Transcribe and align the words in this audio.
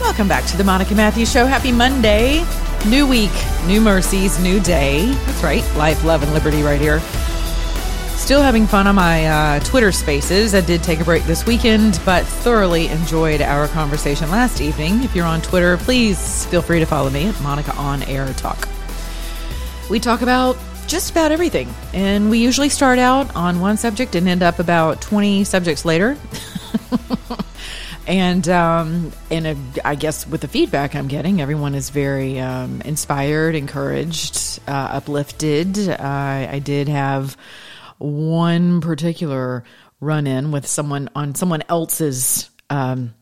Welcome 0.00 0.28
back 0.28 0.46
to 0.46 0.56
the 0.56 0.64
Monica 0.64 0.94
Matthews 0.94 1.30
Show. 1.30 1.44
Happy 1.44 1.70
Monday. 1.70 2.42
New 2.88 3.06
week, 3.06 3.30
new 3.66 3.82
mercies, 3.82 4.40
new 4.42 4.58
day. 4.58 5.12
That's 5.12 5.44
right. 5.44 5.62
Life, 5.76 6.04
love, 6.04 6.22
and 6.22 6.32
liberty 6.32 6.62
right 6.62 6.80
here. 6.80 7.00
Still 8.16 8.40
having 8.40 8.66
fun 8.66 8.86
on 8.86 8.94
my 8.94 9.26
uh, 9.26 9.60
Twitter 9.60 9.92
spaces. 9.92 10.54
I 10.54 10.62
did 10.62 10.82
take 10.82 11.00
a 11.00 11.04
break 11.04 11.24
this 11.24 11.44
weekend, 11.46 12.00
but 12.06 12.24
thoroughly 12.24 12.88
enjoyed 12.88 13.42
our 13.42 13.68
conversation 13.68 14.30
last 14.30 14.62
evening. 14.62 15.02
If 15.04 15.14
you're 15.14 15.26
on 15.26 15.42
Twitter, 15.42 15.76
please 15.76 16.46
feel 16.46 16.62
free 16.62 16.80
to 16.80 16.86
follow 16.86 17.10
me 17.10 17.28
at 17.28 17.40
Monica 17.42 17.72
On 17.76 18.02
Air 18.04 18.32
Talk. 18.32 18.68
We 19.90 20.00
talk 20.00 20.22
about 20.22 20.56
just 20.86 21.10
about 21.10 21.30
everything, 21.30 21.68
and 21.92 22.30
we 22.30 22.38
usually 22.38 22.70
start 22.70 22.98
out 22.98 23.36
on 23.36 23.60
one 23.60 23.76
subject 23.76 24.14
and 24.14 24.26
end 24.26 24.42
up 24.42 24.60
about 24.60 25.02
20 25.02 25.44
subjects 25.44 25.84
later. 25.84 26.16
and 28.06 28.48
um, 28.48 29.12
and 29.30 29.46
uh, 29.46 29.54
I 29.84 29.94
guess 29.94 30.26
with 30.26 30.40
the 30.40 30.48
feedback 30.48 30.94
I'm 30.94 31.08
getting, 31.08 31.40
everyone 31.40 31.74
is 31.74 31.90
very 31.90 32.38
um, 32.40 32.80
inspired, 32.82 33.54
encouraged, 33.54 34.60
uh, 34.66 34.70
uplifted. 34.70 35.78
Uh, 35.88 36.48
I 36.50 36.60
did 36.62 36.88
have 36.88 37.36
one 37.98 38.80
particular 38.80 39.64
run 40.00 40.26
in 40.26 40.50
with 40.50 40.66
someone 40.66 41.10
on 41.14 41.34
someone 41.34 41.62
else's 41.68 42.50
um, 42.70 43.14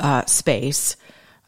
uh, 0.00 0.24
space 0.24 0.96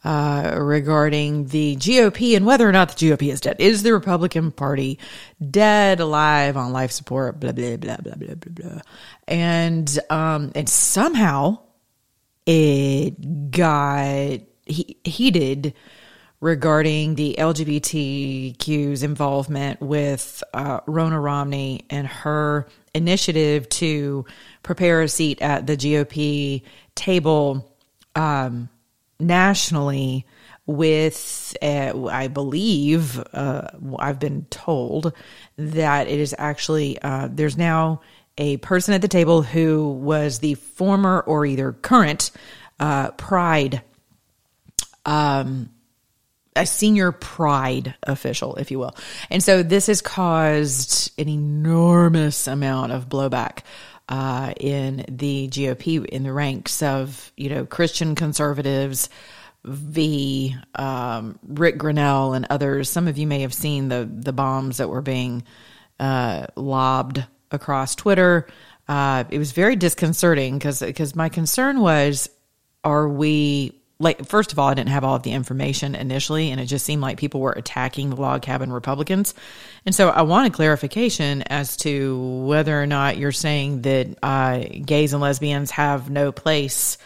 uh, 0.05 0.57
regarding 0.61 1.47
the 1.47 1.77
GOP 1.77 2.37
and 2.37 2.47
whether 2.47 2.69
or 2.69 2.73
not 2.73 2.97
the 2.97 3.11
GOP 3.11 3.33
is 3.33 3.41
dead. 3.41 3.57
Is 3.59 3.83
the 3.83 3.93
Republican 3.93 4.53
Party 4.53 4.99
dead, 5.51 6.01
alive, 6.01 6.57
on 6.57 6.73
life 6.73 6.93
support? 6.93 7.41
Blah 7.41 7.53
blah 7.53 7.77
blah 7.77 7.97
blah 7.97 8.15
blah 8.15 8.35
blah 8.35 8.53
blah. 8.53 8.81
And 9.27 9.99
um, 10.11 10.53
and 10.55 10.69
somehow 10.69 11.61
it 12.49 13.51
got 13.51 14.41
he- 14.65 14.97
heated 15.05 15.75
regarding 16.41 17.15
the 17.15 17.35
LGBTQ's 17.39 19.03
involvement 19.03 19.83
with 19.83 20.43
uh, 20.55 20.81
Ronna 20.83 21.23
Romney 21.23 21.85
and 21.91 22.07
her 22.07 22.67
initiative 22.95 23.69
to 23.69 24.25
prepare 24.63 25.03
a 25.03 25.09
seat 25.09 25.43
at 25.43 25.67
the 25.67 25.77
GOP 25.77 26.63
table 26.95 27.71
um, 28.15 28.71
nationally 29.21 30.25
with, 30.65 31.57
uh, 31.61 32.07
I 32.07 32.29
believe, 32.29 33.23
uh, 33.33 33.69
I've 33.99 34.19
been 34.19 34.47
told 34.49 35.13
that 35.57 36.09
it 36.09 36.19
is 36.19 36.35
actually, 36.39 37.01
uh, 37.03 37.29
there's 37.31 37.59
now 37.59 38.01
a 38.39 38.57
person 38.59 38.95
at 38.95 39.03
the 39.03 39.09
table 39.09 39.43
who 39.43 39.91
was 39.93 40.39
the 40.39 40.55
former 40.55 41.21
or 41.21 41.45
either 41.45 41.73
current 41.73 42.31
uh, 42.81 43.11
Pride, 43.13 43.83
um, 45.05 45.69
a 46.57 46.65
senior 46.65 47.13
Pride 47.13 47.95
official, 48.05 48.57
if 48.57 48.71
you 48.71 48.79
will. 48.79 48.97
And 49.31 49.43
so 49.43 49.63
this 49.63 49.89
has 49.89 50.01
caused 50.01 51.13
an 51.21 51.29
enormous 51.29 52.47
amount 52.47 52.93
of 52.93 53.09
blowback 53.09 53.61
uh, 54.09 54.55
in 54.59 55.05
the 55.09 55.49
GOP, 55.49 56.07
in 56.07 56.23
the 56.23 56.33
ranks 56.33 56.83
of, 56.83 57.33
you 57.37 57.51
know, 57.51 57.67
Christian 57.67 58.15
conservatives, 58.15 59.11
v 59.65 60.55
um, 60.77 61.39
Ric 61.47 61.79
Grenell 61.79 62.35
and 62.35 62.47
others. 62.49 62.89
Some 62.89 63.09
of 63.09 63.19
you 63.19 63.27
may 63.27 63.41
have 63.41 63.53
seen 63.53 63.89
the 63.89 64.09
the 64.11 64.33
bombs 64.33 64.79
that 64.79 64.89
were 64.89 65.03
being 65.03 65.43
uh, 65.99 66.47
lobbed 66.57 67.25
across 67.51 67.95
Twitter. 67.95 68.47
Uh, 68.89 69.25
it 69.31 69.39
was 69.39 69.53
very 69.53 69.77
disconcerting 69.77 70.59
because 70.59 70.81
because 70.81 71.15
my 71.15 71.29
concern 71.29 71.81
was, 71.81 72.29
are 72.85 73.09
we 73.09 73.79
like 74.01 74.25
first 74.27 74.53
of 74.53 74.59
all, 74.59 74.69
I 74.69 74.75
didn't 74.75 74.91
have 74.91 75.05
all 75.05 75.17
of 75.17 75.23
the 75.25 75.33
information 75.33 75.95
initially, 75.95 76.51
and 76.51 76.61
it 76.61 76.67
just 76.67 76.87
seemed 76.87 77.03
like 77.03 77.19
people 77.19 77.41
were 77.41 77.53
attacking 77.53 78.11
the 78.11 78.17
log 78.17 78.43
cabin 78.43 78.73
Republicans, 78.73 79.35
and 79.85 79.95
so 79.95 80.09
I 80.09 80.23
wanted 80.23 80.53
clarification 80.53 81.43
as 81.43 81.77
to 81.79 82.45
whether 82.47 82.81
or 82.81 82.87
not 82.87 83.19
you're 83.19 83.33
saying 83.33 83.83
that 83.83 84.19
uh, 84.23 84.61
gays 84.85 85.13
and 85.13 85.21
lesbians 85.21 85.71
have 85.73 86.11
no 86.11 86.33
place 86.33 86.97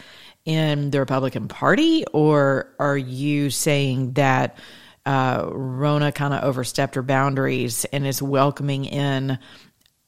in 0.45 0.91
the 0.91 0.99
Republican 0.99 1.47
Party, 1.47 2.05
or 2.13 2.69
are 2.79 2.97
you 2.97 3.49
saying 3.49 4.13
that 4.13 4.57
uh, 5.05 5.43
Ronna 5.43 6.13
kind 6.13 6.33
of 6.33 6.43
overstepped 6.43 6.95
her 6.95 7.01
boundaries 7.01 7.85
and 7.85 8.05
is 8.05 8.21
welcoming 8.21 8.85
in 8.85 9.37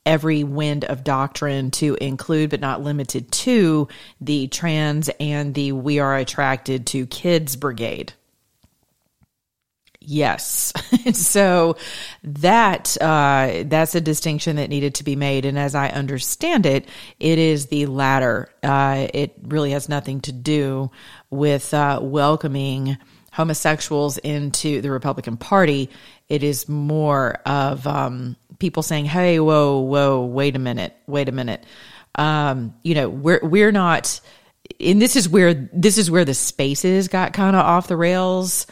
every 0.05 0.43
wind 0.43 0.85
of 0.85 1.03
doctrine 1.03 1.71
to 1.71 1.95
include, 1.95 2.49
but 2.49 2.59
not 2.59 2.83
limited 2.83 3.31
to, 3.31 3.87
the 4.21 4.47
trans 4.47 5.09
and 5.19 5.53
the 5.53 5.71
we 5.71 5.99
are 5.99 6.15
attracted 6.15 6.87
to 6.87 7.05
kids 7.07 7.55
brigade? 7.55 8.13
Yes. 10.07 10.71
so 11.13 11.77
that 12.23 12.95
uh, 13.01 13.63
that's 13.65 13.95
a 13.95 14.01
distinction 14.01 14.57
that 14.57 14.69
needed 14.69 14.95
to 14.95 15.03
be 15.03 15.15
made, 15.15 15.45
and 15.45 15.57
as 15.57 15.75
I 15.75 15.89
understand 15.89 16.65
it, 16.65 16.87
it 17.19 17.39
is 17.39 17.67
the 17.67 17.87
latter. 17.87 18.49
Uh, 18.61 19.07
it 19.13 19.33
really 19.43 19.71
has 19.71 19.89
nothing 19.89 20.21
to 20.21 20.31
do 20.31 20.91
with 21.29 21.73
uh, 21.73 21.99
welcoming 22.01 22.97
homosexuals 23.31 24.17
into 24.19 24.81
the 24.81 24.91
Republican 24.91 25.37
Party. 25.37 25.89
It 26.29 26.43
is 26.43 26.69
more 26.69 27.41
of 27.45 27.85
um, 27.85 28.37
people 28.59 28.83
saying, 28.83 29.05
"Hey, 29.05 29.39
whoa, 29.39 29.79
whoa, 29.79 30.25
wait 30.25 30.55
a 30.55 30.59
minute, 30.59 30.95
wait 31.07 31.29
a 31.29 31.31
minute." 31.31 31.63
Um, 32.15 32.75
you 32.83 32.95
know, 32.95 33.09
we're 33.09 33.41
we're 33.43 33.71
not, 33.71 34.19
and 34.79 35.01
this 35.01 35.15
is 35.15 35.27
where 35.29 35.53
this 35.53 35.97
is 35.97 36.09
where 36.09 36.25
the 36.25 36.33
spaces 36.33 37.07
got 37.07 37.33
kind 37.33 37.55
of 37.55 37.65
off 37.65 37.87
the 37.87 37.97
rails. 37.97 38.67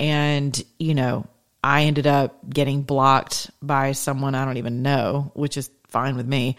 And 0.00 0.62
you 0.78 0.94
know 0.94 1.26
i 1.64 1.82
ended 1.82 2.06
up 2.06 2.48
getting 2.48 2.82
blocked 2.82 3.50
by 3.60 3.90
someone 3.90 4.36
i 4.36 4.44
don't 4.44 4.58
even 4.58 4.80
know 4.80 5.32
which 5.34 5.56
is 5.56 5.68
fine 5.88 6.16
with 6.16 6.26
me. 6.26 6.56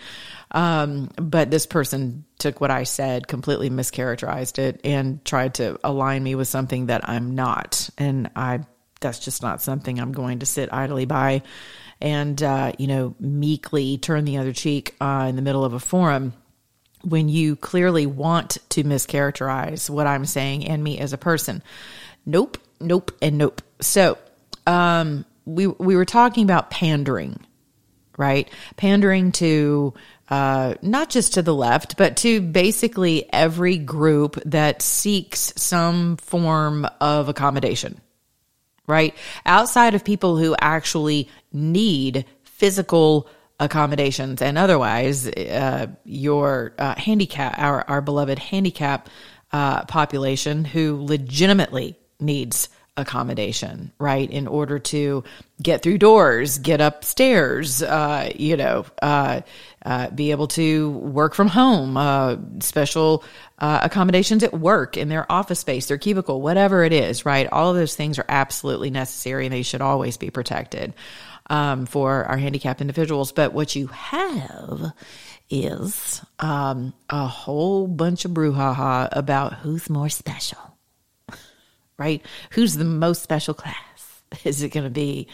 Um, 0.52 1.10
but 1.16 1.52
this 1.52 1.66
person 1.66 2.26
took 2.40 2.60
what 2.60 2.72
i 2.72 2.84
said 2.84 3.28
completely 3.28 3.70
mischaracterized 3.70 4.58
it 4.58 4.82
and 4.84 5.24
tried 5.24 5.56
to 5.56 5.80
align 5.84 6.24
me 6.24 6.36
with 6.36 6.48
something 6.48 6.88
that 6.88 7.08
i'm 7.08 7.36
not. 7.36 7.90
And 7.98 8.30
i 8.36 8.62
that's 9.02 9.20
just 9.20 9.42
not 9.42 9.62
something 9.62 9.98
i'm 10.00 10.12
going 10.12 10.40
to 10.40 10.46
sit 10.46 10.74
idly 10.74 11.06
by 11.06 11.42
and 12.02 12.42
uh, 12.42 12.72
you 12.78 12.88
know 12.88 13.16
meekly 13.20 13.98
turn 13.98 14.26
the 14.26 14.38
other 14.38 14.54
cheek 14.54 14.96
uh, 15.02 15.26
in 15.30 15.36
the 15.36 15.42
middle 15.42 15.66
of 15.66 15.74
a 15.74 15.80
forum 15.80 16.34
when 17.04 17.30
you 17.30 17.56
clearly 17.56 18.06
want 18.06 18.58
to 18.70 18.84
mischaracterize 18.84 19.90
what 19.90 20.06
i'm 20.08 20.26
saying 20.26 20.68
and 20.68 20.84
me 20.84 21.00
as 21.00 21.14
a 21.14 21.18
person. 21.18 21.64
Nope 22.26 22.58
nope 22.80 23.12
and 23.22 23.38
nope. 23.38 23.62
So 23.82 24.18
um 24.68 25.26
we 25.46 25.68
we 25.68 25.96
were 25.96 26.06
talking 26.06 26.44
about 26.44 26.70
pandering 26.70 27.40
right? 28.18 28.50
Pandering 28.76 29.32
to 29.34 29.94
uh 30.30 30.76
not 30.82 31.10
just 31.10 31.36
to 31.36 31.42
the 31.42 31.56
left 31.56 31.98
but 31.98 32.18
to 32.18 32.42
basically 32.42 33.32
every 33.34 33.78
group 33.78 34.36
that 34.46 34.82
seeks 34.82 35.54
some 35.56 36.18
form 36.18 36.86
of 37.00 37.30
accommodation 37.30 38.02
right? 38.90 39.16
Outside 39.46 39.94
of 39.94 40.04
people 40.04 40.36
who 40.38 40.56
actually 40.60 41.30
need 41.54 42.26
physical 42.44 43.30
accommodations 43.60 44.42
and 44.42 44.58
otherwise 44.58 45.28
uh, 45.28 45.88
your 46.06 46.74
uh, 46.78 46.96
handicap 46.96 47.58
our, 47.60 47.84
our 47.90 48.02
beloved 48.02 48.40
handicap 48.40 49.10
uh, 49.52 49.84
population 49.86 50.64
who 50.64 51.04
legitimately 51.04 51.98
needs 52.20 52.70
accommodation, 52.98 53.92
right? 54.00 54.30
In 54.30 54.48
order 54.48 54.80
to 54.80 55.24
get 55.62 55.82
through 55.82 55.98
doors, 55.98 56.60
get 56.60 56.82
upstairs, 56.82 57.82
uh, 57.82 58.32
you 58.36 58.58
know, 58.58 58.86
uh, 59.02 59.42
uh, 59.86 60.10
be 60.10 60.32
able 60.32 60.48
to 60.48 60.90
work 60.92 61.34
from 61.34 61.48
home, 61.48 61.98
uh, 61.98 62.36
special 62.60 63.24
uh, 63.60 63.80
accommodations 63.84 64.44
at 64.44 64.54
work, 64.54 64.98
in 64.98 65.10
their 65.10 65.30
office 65.32 65.60
space, 65.60 65.88
their 65.88 65.98
cubicle, 65.98 66.42
whatever 66.42 66.84
it 66.84 66.94
is, 66.94 67.26
right? 67.26 67.48
All 67.52 67.70
of 67.70 67.76
those 67.76 67.96
things 67.96 68.20
are 68.20 68.26
absolutely 68.28 68.90
necessary 68.90 69.46
and 69.46 69.54
they 69.54 69.64
should 69.64 69.82
always 69.82 70.18
be 70.18 70.30
protected 70.30 70.94
um, 71.50 71.86
for 71.86 72.26
our 72.26 72.38
handicapped 72.38 72.82
individuals. 72.82 73.32
But 73.32 73.54
what 73.54 73.76
you 73.76 73.88
have 73.88 74.94
is 75.50 76.22
um, 76.40 76.94
a 77.10 77.26
whole 77.26 77.88
bunch 77.88 78.26
of 78.26 78.32
brouhaha 78.32 79.10
about 79.12 79.54
who's 79.54 79.90
more 79.90 80.10
special. 80.10 80.60
Right? 82.00 82.26
Who's 82.52 82.76
the 82.76 82.86
most 82.86 83.22
special 83.22 83.54
class? 83.54 83.76
Is 84.44 84.64
it 84.64 84.70
going 84.70 84.86
to 84.86 84.90
be 84.90 85.28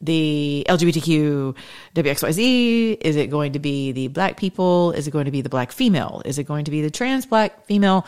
the 0.00 0.66
LGBTQ 0.68 1.56
WXYZ? 1.94 2.98
Is 3.00 3.16
it 3.16 3.30
going 3.30 3.52
to 3.52 3.58
be 3.58 3.92
the 3.92 4.08
black 4.08 4.36
people? 4.36 4.92
Is 4.92 5.06
it 5.06 5.10
going 5.10 5.24
to 5.26 5.30
be 5.30 5.40
the 5.40 5.48
black 5.48 5.72
female? 5.72 6.22
Is 6.24 6.38
it 6.38 6.44
going 6.44 6.64
to 6.66 6.70
be 6.70 6.82
the 6.82 6.90
trans 6.90 7.26
black 7.26 7.64
female 7.66 8.06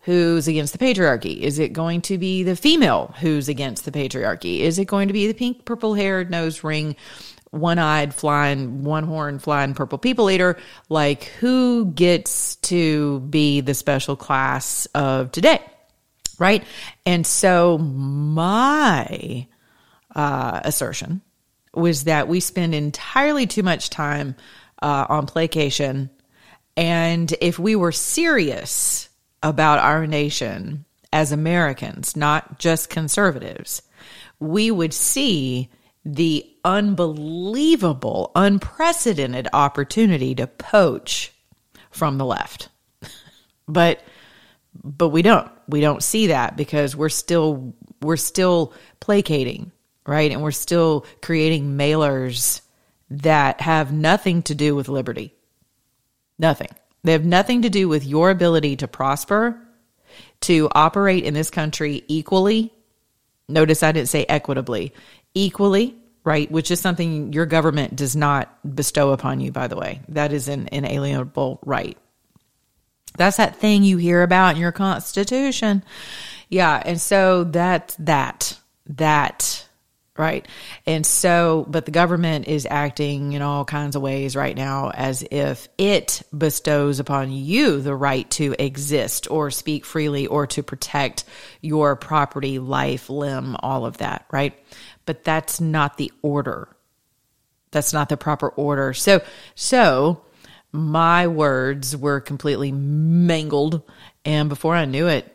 who's 0.00 0.48
against 0.48 0.72
the 0.72 0.78
patriarchy? 0.78 1.40
Is 1.40 1.58
it 1.58 1.72
going 1.72 2.02
to 2.02 2.18
be 2.18 2.42
the 2.42 2.56
female 2.56 3.14
who's 3.20 3.48
against 3.48 3.84
the 3.84 3.90
patriarchy? 3.90 4.60
Is 4.60 4.78
it 4.78 4.84
going 4.86 5.08
to 5.08 5.14
be 5.14 5.26
the 5.26 5.34
pink, 5.34 5.64
purple 5.64 5.94
haired, 5.94 6.30
nose 6.30 6.62
ring, 6.62 6.96
one 7.50 7.78
eyed, 7.78 8.14
flying, 8.14 8.84
one 8.84 9.04
horn, 9.04 9.38
flying 9.38 9.72
purple 9.72 9.96
people 9.96 10.30
eater? 10.30 10.58
Like, 10.90 11.24
who 11.40 11.86
gets 11.86 12.56
to 12.56 13.20
be 13.20 13.62
the 13.62 13.74
special 13.74 14.16
class 14.16 14.86
of 14.94 15.32
today? 15.32 15.62
Right. 16.38 16.64
And 17.06 17.26
so 17.26 17.78
my 17.78 19.46
uh, 20.14 20.60
assertion 20.64 21.22
was 21.72 22.04
that 22.04 22.28
we 22.28 22.40
spend 22.40 22.74
entirely 22.74 23.46
too 23.46 23.62
much 23.62 23.90
time 23.90 24.36
uh, 24.82 25.06
on 25.08 25.26
placation. 25.26 26.10
And 26.76 27.32
if 27.40 27.58
we 27.58 27.76
were 27.76 27.92
serious 27.92 29.08
about 29.42 29.78
our 29.78 30.06
nation 30.06 30.84
as 31.12 31.32
Americans, 31.32 32.16
not 32.16 32.58
just 32.58 32.90
conservatives, 32.90 33.82
we 34.40 34.70
would 34.70 34.94
see 34.94 35.70
the 36.04 36.44
unbelievable, 36.64 38.30
unprecedented 38.34 39.48
opportunity 39.52 40.34
to 40.34 40.46
poach 40.46 41.32
from 41.90 42.18
the 42.18 42.24
left. 42.24 42.68
but 43.68 44.02
but 44.82 45.08
we 45.08 45.22
don't. 45.22 45.50
We 45.68 45.80
don't 45.80 46.02
see 46.02 46.28
that 46.28 46.56
because 46.56 46.96
we're 46.96 47.08
still 47.08 47.74
we're 48.00 48.16
still 48.16 48.72
placating 49.00 49.72
right? 50.06 50.30
And 50.30 50.42
we're 50.42 50.50
still 50.50 51.06
creating 51.22 51.76
mailers 51.76 52.60
that 53.10 53.60
have 53.60 53.92
nothing 53.92 54.42
to 54.44 54.54
do 54.54 54.74
with 54.74 54.88
liberty. 54.88 55.34
Nothing. 56.38 56.68
They 57.02 57.12
have 57.12 57.24
nothing 57.24 57.62
to 57.62 57.70
do 57.70 57.88
with 57.88 58.04
your 58.04 58.30
ability 58.30 58.76
to 58.76 58.88
prosper, 58.88 59.60
to 60.42 60.68
operate 60.72 61.24
in 61.24 61.34
this 61.34 61.50
country 61.50 62.02
equally. 62.08 62.72
Notice 63.48 63.82
I 63.82 63.92
didn't 63.92 64.08
say 64.08 64.24
equitably, 64.28 64.94
equally, 65.34 65.96
right? 66.24 66.50
Which 66.50 66.70
is 66.70 66.80
something 66.80 67.32
your 67.32 67.46
government 67.46 67.94
does 67.94 68.16
not 68.16 68.74
bestow 68.74 69.12
upon 69.12 69.40
you, 69.40 69.52
by 69.52 69.68
the 69.68 69.76
way. 69.76 70.00
That 70.08 70.32
is 70.32 70.48
an 70.48 70.68
inalienable 70.72 71.60
right. 71.64 71.98
That's 73.16 73.36
that 73.36 73.56
thing 73.56 73.84
you 73.84 73.96
hear 73.96 74.22
about 74.22 74.54
in 74.54 74.60
your 74.60 74.72
constitution. 74.72 75.84
Yeah. 76.48 76.82
And 76.84 77.00
so 77.00 77.44
that's 77.44 77.94
that, 77.96 78.58
that 78.86 79.66
right? 80.16 80.46
And 80.86 81.04
so, 81.04 81.66
but 81.68 81.86
the 81.86 81.90
government 81.90 82.46
is 82.46 82.66
acting 82.70 83.32
in 83.32 83.42
all 83.42 83.64
kinds 83.64 83.96
of 83.96 84.02
ways 84.02 84.36
right 84.36 84.56
now 84.56 84.90
as 84.90 85.24
if 85.28 85.68
it 85.76 86.22
bestows 86.36 87.00
upon 87.00 87.32
you 87.32 87.80
the 87.80 87.96
right 87.96 88.28
to 88.32 88.54
exist 88.58 89.28
or 89.30 89.50
speak 89.50 89.84
freely 89.84 90.26
or 90.28 90.46
to 90.48 90.62
protect 90.62 91.24
your 91.60 91.96
property, 91.96 92.60
life, 92.60 93.10
limb, 93.10 93.56
all 93.58 93.86
of 93.86 93.98
that, 93.98 94.24
right? 94.30 94.56
But 95.04 95.24
that's 95.24 95.60
not 95.60 95.96
the 95.96 96.12
order. 96.22 96.68
That's 97.72 97.92
not 97.92 98.08
the 98.08 98.16
proper 98.16 98.48
order. 98.50 98.94
So, 98.94 99.20
so 99.56 100.22
my 100.74 101.28
words 101.28 101.96
were 101.96 102.20
completely 102.20 102.72
mangled. 102.72 103.80
And 104.24 104.48
before 104.48 104.74
I 104.74 104.86
knew 104.86 105.06
it, 105.06 105.30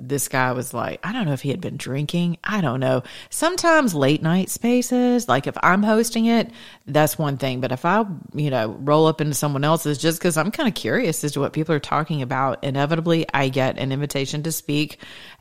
this 0.00 0.26
guy 0.26 0.50
was 0.50 0.74
like, 0.74 0.98
I 1.04 1.12
don't 1.12 1.26
know 1.26 1.32
if 1.32 1.42
he 1.42 1.50
had 1.50 1.60
been 1.60 1.76
drinking. 1.76 2.38
I 2.42 2.60
don't 2.60 2.80
know. 2.80 3.04
Sometimes 3.28 3.94
late 3.94 4.20
night 4.20 4.50
spaces, 4.50 5.28
like 5.28 5.46
if 5.46 5.56
I'm 5.62 5.84
hosting 5.84 6.26
it, 6.26 6.50
that's 6.86 7.16
one 7.18 7.36
thing. 7.36 7.60
But 7.60 7.70
if 7.70 7.84
I, 7.84 8.04
you 8.34 8.50
know, 8.50 8.70
roll 8.80 9.06
up 9.06 9.20
into 9.20 9.34
someone 9.34 9.62
else's 9.62 9.98
just 9.98 10.18
because 10.18 10.36
I'm 10.36 10.50
kind 10.50 10.68
of 10.68 10.74
curious 10.74 11.22
as 11.22 11.32
to 11.32 11.40
what 11.40 11.52
people 11.52 11.74
are 11.74 11.80
talking 11.80 12.22
about, 12.22 12.64
inevitably 12.64 13.26
I 13.32 13.48
get 13.48 13.78
an 13.78 13.92
invitation 13.92 14.42
to 14.42 14.50
speak. 14.50 14.98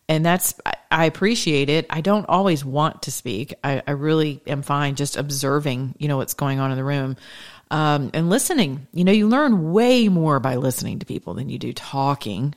And 0.07 0.23
that's, 0.23 0.53
I 0.91 1.05
appreciate 1.05 1.69
it. 1.69 1.87
I 1.89 2.01
don't 2.01 2.27
always 2.27 2.63
want 2.63 3.03
to 3.03 3.11
speak. 3.11 3.55
I, 3.63 3.81
I 3.87 3.91
really 3.91 4.43
am 4.45 4.61
fine 4.61 4.95
just 4.95 5.17
observing, 5.17 5.95
you 5.97 6.07
know, 6.07 6.17
what's 6.17 6.33
going 6.33 6.59
on 6.59 6.69
in 6.71 6.77
the 6.77 6.83
room. 6.83 7.15
Um, 7.71 8.09
and 8.13 8.29
listening, 8.29 8.87
you 8.93 9.03
know, 9.03 9.11
you 9.11 9.27
learn 9.27 9.71
way 9.71 10.09
more 10.09 10.39
by 10.39 10.55
listening 10.55 10.99
to 10.99 11.05
people 11.05 11.35
than 11.35 11.49
you 11.49 11.59
do 11.59 11.71
talking 11.71 12.55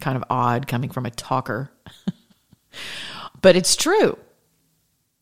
kind 0.00 0.16
of 0.16 0.24
odd 0.28 0.66
coming 0.66 0.90
from 0.90 1.06
a 1.06 1.10
talker. 1.10 1.70
but 3.42 3.56
it's 3.56 3.76
true. 3.76 4.18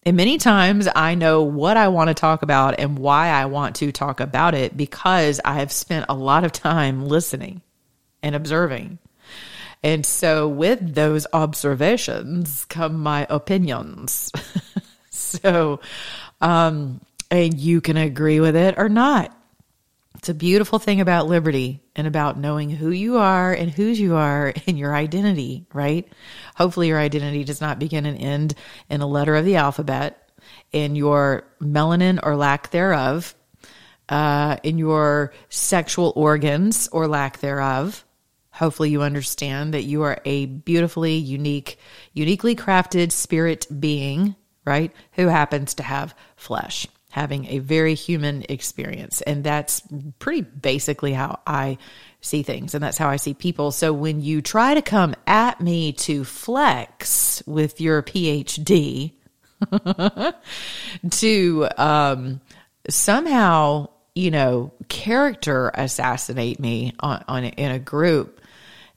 And 0.03 0.17
many 0.17 0.39
times 0.39 0.89
I 0.95 1.15
know 1.15 1.43
what 1.43 1.77
I 1.77 1.89
want 1.89 2.09
to 2.09 2.15
talk 2.15 2.43
about 2.43 2.81
and 2.81 2.99
why 2.99 3.29
I 3.29 3.47
want 3.47 3.77
to 3.77 3.93
talk 3.93 4.21
about 4.21 4.55
it 4.55 4.77
because 4.77 5.41
I 5.45 5.55
have 5.61 5.71
spent 5.71 6.07
a 6.09 6.15
lot 6.15 6.45
of 6.45 6.53
time 6.53 7.07
listening 7.07 7.61
and 8.23 8.35
observing. 8.35 8.99
And 9.83 10.05
so 10.05 10.49
with 10.49 10.95
those 10.95 11.27
observations 11.33 12.65
come 12.67 13.03
my 13.03 13.27
opinions. 13.29 14.33
so, 15.11 15.81
um, 16.41 17.01
and 17.31 17.59
you 17.59 17.81
can 17.81 17.97
agree 17.97 18.41
with 18.41 18.57
it 18.57 18.75
or 18.79 18.89
not. 18.89 19.37
It's 20.17 20.29
a 20.29 20.35
beautiful 20.35 20.79
thing 20.79 21.01
about 21.01 21.29
liberty 21.29 21.81
and 21.97 22.07
about 22.07 22.37
knowing 22.37 22.69
who 22.69 22.91
you 22.91 23.17
are 23.19 23.53
and 23.53 23.71
whose 23.71 23.99
you 23.99 24.17
are 24.17 24.53
and 24.67 24.79
your 24.79 24.95
identity, 24.95 25.67
right? 25.73 26.07
Hopefully, 26.57 26.89
your 26.89 26.99
identity 26.99 27.45
does 27.45 27.61
not 27.61 27.79
begin 27.79 28.05
and 28.05 28.19
end 28.19 28.55
in 28.91 29.01
a 29.01 29.07
letter 29.07 29.35
of 29.37 29.45
the 29.45 29.57
alphabet, 29.57 30.31
in 30.73 30.97
your 30.97 31.45
melanin 31.61 32.19
or 32.23 32.37
lack 32.37 32.71
thereof, 32.71 33.35
uh, 34.09 34.57
in 34.63 34.77
your 34.77 35.33
sexual 35.49 36.13
organs 36.17 36.89
or 36.93 37.07
lack 37.07 37.39
thereof. 37.39 38.05
Hopefully, 38.51 38.91
you 38.91 39.01
understand 39.01 39.73
that 39.73 39.85
you 39.85 40.03
are 40.03 40.21
a 40.27 40.45
beautifully 40.45 41.15
unique, 41.15 41.79
uniquely 42.13 42.55
crafted 42.55 43.11
spirit 43.11 43.67
being, 43.79 44.35
right? 44.67 44.93
Who 45.13 45.29
happens 45.29 45.73
to 45.75 45.83
have 45.83 46.15
flesh 46.37 46.87
having 47.11 47.47
a 47.47 47.59
very 47.59 47.95
human 47.95 48.45
experience. 48.49 49.21
And 49.21 49.45
that's 49.45 49.83
pretty 50.19 50.43
basically 50.43 51.13
how 51.13 51.41
I 51.47 51.77
see 52.21 52.43
things. 52.43 52.75
And 52.75 52.83
that's 52.83 52.99
how 52.99 53.09
I 53.09 53.17
see 53.17 53.35
people. 53.35 53.73
So 53.73 53.93
when 53.93 54.21
you 54.21 54.41
try 54.41 54.75
to 54.75 54.83
come 54.83 55.15
at 55.27 55.61
me 55.61 55.93
to 55.93 56.25
flex 56.25 57.43
with 57.47 57.81
your 57.81 58.03
PhD, 58.03 59.13
to 61.11 61.69
um, 61.77 62.41
somehow, 62.89 63.89
you 64.15 64.31
know, 64.31 64.73
character 64.89 65.71
assassinate 65.75 66.61
me 66.61 66.95
on, 67.01 67.25
on 67.29 67.45
in 67.45 67.73
a 67.73 67.79
group. 67.79 68.41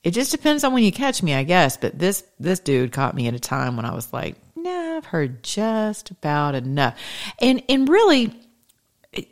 It 0.04 0.12
just 0.12 0.32
depends 0.32 0.64
on 0.64 0.74
when 0.74 0.84
you 0.84 0.92
catch 0.92 1.24
me, 1.24 1.34
I 1.34 1.44
guess. 1.44 1.78
But 1.78 1.98
this 1.98 2.24
this 2.40 2.60
dude 2.60 2.92
caught 2.92 3.16
me 3.16 3.28
at 3.28 3.34
a 3.34 3.40
time 3.40 3.78
when 3.78 3.86
I 3.86 3.94
was 3.94 4.12
like, 4.12 4.36
nah, 4.64 4.98
I've 4.98 5.06
heard 5.06 5.44
just 5.44 6.12
about 6.12 6.56
enough. 6.56 6.98
And 7.40 7.64
and 7.70 7.88
really, 7.88 8.34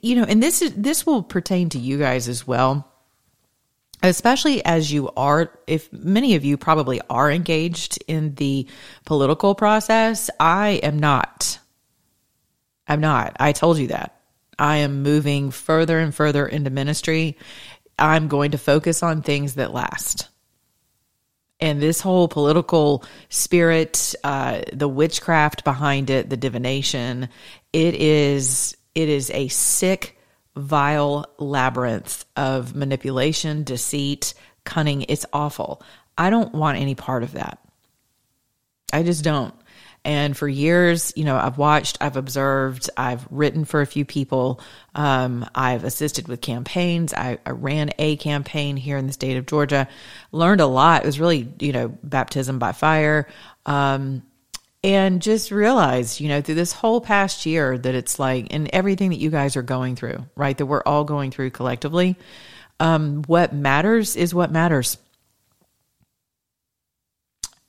you 0.01 0.15
know, 0.15 0.23
and 0.23 0.41
this 0.41 0.61
is 0.61 0.73
this 0.73 1.05
will 1.05 1.23
pertain 1.23 1.69
to 1.69 1.79
you 1.79 1.97
guys 1.97 2.27
as 2.27 2.45
well. 2.45 2.87
Especially 4.03 4.65
as 4.65 4.91
you 4.91 5.11
are, 5.15 5.51
if 5.67 5.93
many 5.93 6.33
of 6.33 6.43
you 6.43 6.57
probably 6.57 7.01
are 7.07 7.31
engaged 7.31 8.03
in 8.07 8.33
the 8.33 8.67
political 9.05 9.53
process, 9.53 10.31
I 10.39 10.79
am 10.81 10.97
not. 10.97 11.59
I'm 12.87 12.99
not. 12.99 13.37
I 13.39 13.51
told 13.51 13.77
you 13.77 13.87
that. 13.87 14.19
I 14.57 14.77
am 14.77 15.03
moving 15.03 15.51
further 15.51 15.99
and 15.99 16.13
further 16.15 16.47
into 16.47 16.71
ministry. 16.71 17.37
I'm 17.99 18.27
going 18.27 18.51
to 18.51 18.57
focus 18.57 19.03
on 19.03 19.21
things 19.21 19.55
that 19.55 19.71
last 19.71 20.29
and 21.61 21.81
this 21.81 22.01
whole 22.01 22.27
political 22.27 23.05
spirit, 23.29 24.15
uh, 24.23 24.61
the 24.73 24.87
witchcraft 24.87 25.63
behind 25.63 26.09
it, 26.09 26.29
the 26.29 26.37
divination, 26.37 27.29
it 27.71 27.93
is 27.93 28.75
it 28.95 29.07
is 29.07 29.29
a 29.31 29.47
sick, 29.47 30.17
vile 30.55 31.25
labyrinth 31.37 32.25
of 32.35 32.75
manipulation, 32.75 33.63
deceit, 33.63 34.33
cunning. 34.65 35.03
It's 35.03 35.25
awful. 35.31 35.81
I 36.17 36.29
don't 36.29 36.53
want 36.53 36.77
any 36.77 36.95
part 36.95 37.23
of 37.23 37.33
that. 37.33 37.59
I 38.91 39.03
just 39.03 39.23
don't. 39.23 39.53
And 40.03 40.35
for 40.35 40.47
years, 40.47 41.13
you 41.15 41.25
know, 41.25 41.37
I've 41.37 41.59
watched, 41.59 41.97
I've 42.01 42.17
observed, 42.17 42.89
I've 42.97 43.27
written 43.29 43.65
for 43.65 43.81
a 43.81 43.85
few 43.85 44.03
people. 44.03 44.59
Um, 44.95 45.47
I've 45.53 45.83
assisted 45.83 46.27
with 46.27 46.41
campaigns. 46.41 47.13
I, 47.13 47.37
I, 47.45 47.51
ran 47.51 47.91
a 47.99 48.15
campaign 48.15 48.77
here 48.77 48.97
in 48.97 49.05
the 49.05 49.13
state 49.13 49.37
of 49.37 49.45
Georgia. 49.45 49.87
Learned 50.31 50.59
a 50.59 50.65
lot. 50.65 51.03
It 51.03 51.05
was 51.05 51.19
really, 51.19 51.47
you 51.59 51.71
know, 51.71 51.89
baptism 52.03 52.57
by 52.57 52.71
fire. 52.71 53.27
Um, 53.67 54.23
and 54.83 55.21
just 55.21 55.51
realized, 55.51 56.19
you 56.19 56.27
know, 56.27 56.41
through 56.41 56.55
this 56.55 56.73
whole 56.73 57.01
past 57.01 57.45
year 57.45 57.77
that 57.77 57.93
it's 57.93 58.17
like, 58.17 58.47
and 58.49 58.69
everything 58.73 59.11
that 59.11 59.19
you 59.19 59.29
guys 59.29 59.55
are 59.55 59.61
going 59.61 59.95
through, 59.95 60.25
right? 60.35 60.57
That 60.57 60.65
we're 60.65 60.81
all 60.81 61.03
going 61.03 61.29
through 61.29 61.51
collectively. 61.51 62.17
Um, 62.79 63.21
what 63.27 63.53
matters 63.53 64.15
is 64.15 64.33
what 64.33 64.51
matters. 64.51 64.97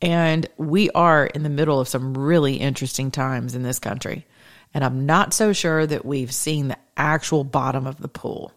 And 0.02 0.48
we 0.58 0.90
are 0.90 1.26
in 1.26 1.44
the 1.44 1.48
middle 1.48 1.80
of 1.80 1.88
some 1.88 2.18
really 2.18 2.56
interesting 2.56 3.12
times 3.12 3.54
in 3.54 3.62
this 3.62 3.78
country. 3.78 4.26
And 4.74 4.84
I'm 4.84 5.06
not 5.06 5.32
so 5.32 5.52
sure 5.52 5.86
that 5.86 6.04
we've 6.04 6.32
seen 6.32 6.68
the 6.68 6.78
actual 6.96 7.44
bottom 7.44 7.86
of 7.86 7.98
the 7.98 8.08
pool. 8.08 8.52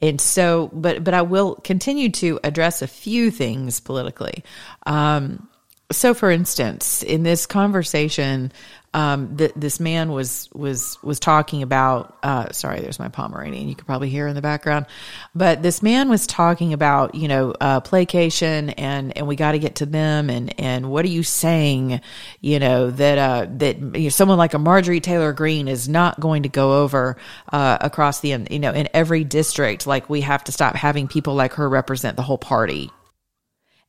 And 0.00 0.20
so, 0.20 0.70
but 0.72 1.02
but 1.02 1.14
I 1.14 1.22
will 1.22 1.56
continue 1.56 2.10
to 2.10 2.38
address 2.44 2.82
a 2.82 2.86
few 2.86 3.30
things 3.30 3.80
politically. 3.80 4.44
Um, 4.84 5.48
so, 5.90 6.14
for 6.14 6.30
instance, 6.30 7.02
in 7.02 7.22
this 7.22 7.46
conversation, 7.46 8.52
um, 8.96 9.36
th- 9.36 9.52
this 9.54 9.78
man 9.78 10.10
was 10.10 10.48
was 10.54 10.96
was 11.02 11.20
talking 11.20 11.62
about. 11.62 12.16
Uh, 12.22 12.50
sorry, 12.52 12.80
there's 12.80 12.98
my 12.98 13.10
Pomeranian. 13.10 13.68
You 13.68 13.74
could 13.74 13.86
probably 13.86 14.08
hear 14.08 14.26
in 14.26 14.34
the 14.34 14.40
background, 14.40 14.86
but 15.34 15.62
this 15.62 15.82
man 15.82 16.08
was 16.08 16.26
talking 16.26 16.72
about 16.72 17.14
you 17.14 17.28
know 17.28 17.52
uh, 17.60 17.80
placation 17.80 18.70
and 18.70 19.14
and 19.14 19.26
we 19.26 19.36
got 19.36 19.52
to 19.52 19.58
get 19.58 19.76
to 19.76 19.86
them 19.86 20.30
and 20.30 20.58
and 20.58 20.90
what 20.90 21.04
are 21.04 21.08
you 21.08 21.22
saying? 21.22 22.00
You 22.40 22.58
know 22.58 22.90
that 22.90 23.18
uh, 23.18 23.46
that 23.58 23.78
you 23.78 24.04
know, 24.04 24.08
someone 24.08 24.38
like 24.38 24.54
a 24.54 24.58
Marjorie 24.58 25.00
Taylor 25.00 25.34
Greene 25.34 25.68
is 25.68 25.90
not 25.90 26.18
going 26.18 26.44
to 26.44 26.48
go 26.48 26.82
over 26.82 27.18
uh, 27.52 27.76
across 27.82 28.20
the 28.20 28.46
you 28.50 28.58
know 28.58 28.72
in 28.72 28.88
every 28.94 29.24
district. 29.24 29.86
Like 29.86 30.08
we 30.08 30.22
have 30.22 30.42
to 30.44 30.52
stop 30.52 30.74
having 30.74 31.06
people 31.06 31.34
like 31.34 31.52
her 31.52 31.68
represent 31.68 32.16
the 32.16 32.22
whole 32.22 32.38
party. 32.38 32.90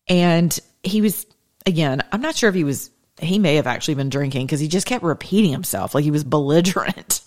And 0.10 0.58
he 0.84 1.00
was 1.02 1.26
again. 1.66 2.04
I'm 2.12 2.22
not 2.22 2.36
sure 2.36 2.50
if 2.50 2.56
he 2.56 2.66
was 2.66 2.92
he 3.20 3.40
may 3.40 3.56
have 3.56 3.68
actually 3.68 3.96
been 3.96 4.10
drinking 4.10 4.46
because 4.46 4.60
he 4.60 4.68
just 4.68 4.88
kept 4.88 5.04
repeating 5.04 5.52
himself 5.52 5.96
like 5.96 6.04
he 6.04 6.12
was 6.12 6.24
belligerent. 6.26 7.22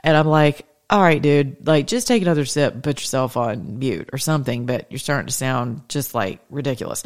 And 0.00 0.16
I'm 0.16 0.26
like, 0.26 0.66
all 0.88 1.02
right, 1.02 1.20
dude, 1.20 1.66
like 1.66 1.86
just 1.86 2.06
take 2.06 2.22
another 2.22 2.44
sip, 2.44 2.82
put 2.82 3.00
yourself 3.00 3.36
on 3.36 3.78
mute 3.78 4.10
or 4.12 4.18
something, 4.18 4.66
but 4.66 4.90
you're 4.90 4.98
starting 4.98 5.26
to 5.26 5.32
sound 5.32 5.88
just 5.88 6.14
like 6.14 6.40
ridiculous. 6.48 7.02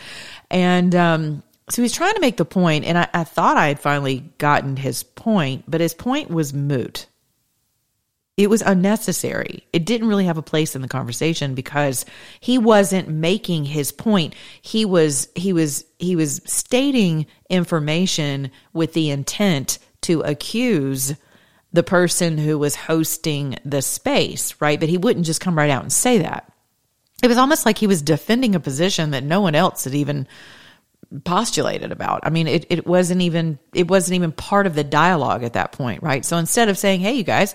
And 0.50 0.94
um, 0.94 1.42
so 1.70 1.82
he's 1.82 1.92
trying 1.92 2.14
to 2.14 2.20
make 2.20 2.36
the 2.36 2.44
point, 2.44 2.84
and 2.84 2.98
I, 2.98 3.08
I 3.14 3.24
thought 3.24 3.56
I 3.56 3.68
had 3.68 3.80
finally 3.80 4.30
gotten 4.38 4.76
his 4.76 5.02
point, 5.02 5.64
but 5.66 5.80
his 5.80 5.94
point 5.94 6.30
was 6.30 6.52
moot 6.52 7.06
it 8.42 8.50
was 8.50 8.62
unnecessary. 8.62 9.66
It 9.72 9.84
didn't 9.84 10.08
really 10.08 10.24
have 10.24 10.38
a 10.38 10.42
place 10.42 10.74
in 10.74 10.82
the 10.82 10.88
conversation 10.88 11.54
because 11.54 12.06
he 12.40 12.56
wasn't 12.56 13.08
making 13.08 13.66
his 13.66 13.92
point. 13.92 14.34
He 14.62 14.84
was 14.84 15.28
he 15.34 15.52
was 15.52 15.84
he 15.98 16.16
was 16.16 16.40
stating 16.46 17.26
information 17.50 18.50
with 18.72 18.94
the 18.94 19.10
intent 19.10 19.78
to 20.02 20.22
accuse 20.22 21.14
the 21.72 21.82
person 21.82 22.38
who 22.38 22.58
was 22.58 22.74
hosting 22.74 23.56
the 23.64 23.82
space, 23.82 24.54
right? 24.58 24.80
But 24.80 24.88
he 24.88 24.98
wouldn't 24.98 25.26
just 25.26 25.40
come 25.40 25.56
right 25.56 25.70
out 25.70 25.82
and 25.82 25.92
say 25.92 26.18
that. 26.18 26.50
It 27.22 27.28
was 27.28 27.36
almost 27.36 27.66
like 27.66 27.76
he 27.76 27.86
was 27.86 28.00
defending 28.00 28.54
a 28.54 28.60
position 28.60 29.10
that 29.10 29.22
no 29.22 29.42
one 29.42 29.54
else 29.54 29.84
had 29.84 29.94
even 29.94 30.26
postulated 31.24 31.90
about. 31.90 32.20
I 32.22 32.30
mean, 32.30 32.46
it, 32.46 32.66
it 32.70 32.86
wasn't 32.86 33.22
even 33.22 33.58
it 33.74 33.88
wasn't 33.88 34.16
even 34.16 34.32
part 34.32 34.66
of 34.66 34.74
the 34.74 34.84
dialogue 34.84 35.42
at 35.42 35.54
that 35.54 35.72
point, 35.72 36.02
right? 36.02 36.24
So 36.24 36.36
instead 36.36 36.68
of 36.68 36.78
saying, 36.78 37.00
"Hey, 37.00 37.14
you 37.14 37.24
guys, 37.24 37.54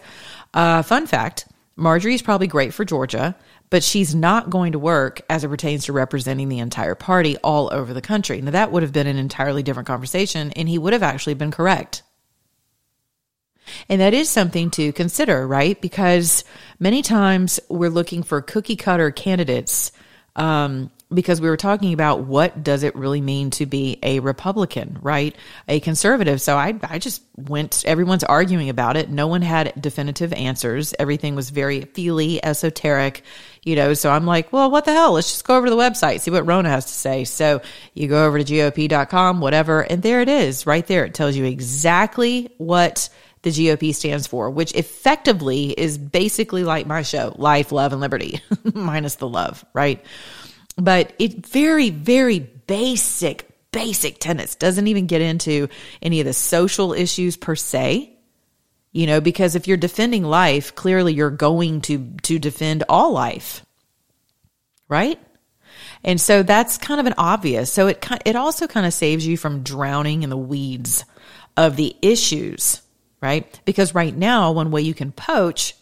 uh, 0.55 0.81
fun 0.81 1.05
fact 1.05 1.45
Marjorie's 1.75 2.21
probably 2.21 2.47
great 2.47 2.73
for 2.73 2.85
Georgia, 2.85 3.35
but 3.69 3.83
she's 3.83 4.15
not 4.15 4.49
going 4.49 4.71
to 4.71 4.79
work 4.79 5.21
as 5.29 5.43
it 5.43 5.49
pertains 5.49 5.85
to 5.85 5.93
representing 5.93 6.47
the 6.47 6.59
entire 6.59 6.95
party 6.95 7.35
all 7.37 7.73
over 7.73 7.93
the 7.93 8.01
country. 8.01 8.41
Now, 8.41 8.51
that 8.51 8.71
would 8.71 8.83
have 8.83 8.93
been 8.93 9.07
an 9.07 9.17
entirely 9.17 9.61
different 9.61 9.87
conversation, 9.87 10.51
and 10.51 10.69
he 10.69 10.77
would 10.77 10.93
have 10.93 11.03
actually 11.03 11.33
been 11.33 11.51
correct. 11.51 12.03
And 13.89 13.99
that 13.99 14.13
is 14.13 14.29
something 14.29 14.69
to 14.71 14.93
consider, 14.93 15.45
right? 15.45 15.79
Because 15.81 16.43
many 16.79 17.01
times 17.01 17.59
we're 17.67 17.89
looking 17.89 18.23
for 18.23 18.41
cookie 18.41 18.75
cutter 18.75 19.11
candidates 19.11 19.91
um, 20.35 20.91
because 21.15 21.41
we 21.41 21.49
were 21.49 21.57
talking 21.57 21.93
about 21.93 22.21
what 22.21 22.63
does 22.63 22.83
it 22.83 22.95
really 22.95 23.21
mean 23.21 23.49
to 23.51 23.65
be 23.65 23.97
a 24.03 24.19
Republican, 24.19 24.99
right? 25.01 25.35
A 25.67 25.79
conservative. 25.79 26.41
So 26.41 26.57
I, 26.57 26.77
I 26.83 26.99
just 26.99 27.23
went, 27.35 27.83
everyone's 27.85 28.23
arguing 28.23 28.69
about 28.69 28.97
it. 28.97 29.09
No 29.09 29.27
one 29.27 29.41
had 29.41 29.73
definitive 29.81 30.33
answers. 30.33 30.93
Everything 30.99 31.35
was 31.35 31.49
very 31.49 31.81
feely, 31.81 32.43
esoteric, 32.43 33.23
you 33.63 33.75
know. 33.75 33.93
So 33.93 34.11
I'm 34.11 34.25
like, 34.25 34.53
well, 34.53 34.69
what 34.69 34.85
the 34.85 34.93
hell? 34.93 35.13
Let's 35.13 35.31
just 35.31 35.45
go 35.45 35.55
over 35.55 35.67
to 35.67 35.71
the 35.71 35.77
website, 35.77 36.19
see 36.19 36.31
what 36.31 36.45
Ronna 36.45 36.65
has 36.65 36.85
to 36.85 36.93
say. 36.93 37.23
So 37.23 37.61
you 37.93 38.07
go 38.07 38.25
over 38.25 38.37
to 38.37 38.45
GOP.com, 38.45 39.39
whatever, 39.39 39.81
and 39.81 40.03
there 40.03 40.21
it 40.21 40.29
is 40.29 40.67
right 40.67 40.85
there. 40.85 41.05
It 41.05 41.13
tells 41.13 41.35
you 41.35 41.45
exactly 41.45 42.51
what 42.57 43.09
the 43.45 43.51
GOP 43.51 43.93
stands 43.93 44.25
for, 44.25 44.49
which 44.49 44.73
effectively 44.73 45.69
is 45.69 45.99
basically 45.99 46.63
like 46.63 46.87
my 46.87 47.03
show, 47.03 47.33
Life, 47.37 47.71
Love, 47.71 47.93
and 47.93 48.01
Liberty, 48.01 48.41
minus 48.73 49.15
the 49.15 49.27
love, 49.27 49.63
right? 49.71 50.03
But 50.77 51.13
it 51.19 51.45
very, 51.45 51.89
very 51.89 52.39
basic, 52.39 53.47
basic 53.71 54.19
tenets 54.19 54.55
doesn't 54.55 54.87
even 54.87 55.07
get 55.07 55.21
into 55.21 55.69
any 56.01 56.19
of 56.19 56.25
the 56.25 56.33
social 56.33 56.93
issues 56.93 57.37
per 57.37 57.55
se. 57.55 58.11
You 58.91 59.07
know, 59.07 59.19
because 59.19 59.55
if 59.55 59.67
you're 59.67 59.75
defending 59.75 60.23
life, 60.23 60.73
clearly 60.73 61.13
you're 61.13 61.29
going 61.29 61.81
to 61.81 62.15
to 62.23 62.39
defend 62.39 62.83
all 62.87 63.11
life. 63.11 63.65
Right? 64.87 65.19
And 66.03 66.21
so 66.21 66.43
that's 66.43 66.77
kind 66.77 66.99
of 66.99 67.05
an 67.05 67.15
obvious. 67.17 67.71
So 67.71 67.87
it 67.87 68.05
it 68.25 68.35
also 68.37 68.67
kind 68.67 68.85
of 68.85 68.93
saves 68.93 69.27
you 69.27 69.35
from 69.37 69.63
drowning 69.63 70.23
in 70.23 70.29
the 70.29 70.37
weeds 70.37 71.03
of 71.57 71.75
the 71.75 71.95
issues, 72.01 72.81
right? 73.21 73.59
Because 73.65 73.95
right 73.95 74.15
now, 74.15 74.51
one 74.51 74.71
way 74.71 74.81
you 74.81 74.93
can 74.93 75.11
poach 75.11 75.75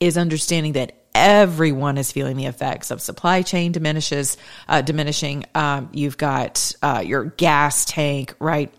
is 0.00 0.16
understanding 0.18 0.72
that 0.72 0.92
everyone 1.16 1.96
is 1.96 2.12
feeling 2.12 2.36
the 2.36 2.44
effects 2.44 2.90
of 2.90 3.00
supply 3.00 3.42
chain 3.42 3.72
diminishes, 3.72 4.36
uh, 4.68 4.82
diminishing. 4.82 5.44
Um, 5.54 5.88
you've 5.92 6.18
got 6.18 6.72
uh, 6.82 7.02
your 7.04 7.24
gas 7.24 7.86
tank, 7.86 8.34
right? 8.38 8.72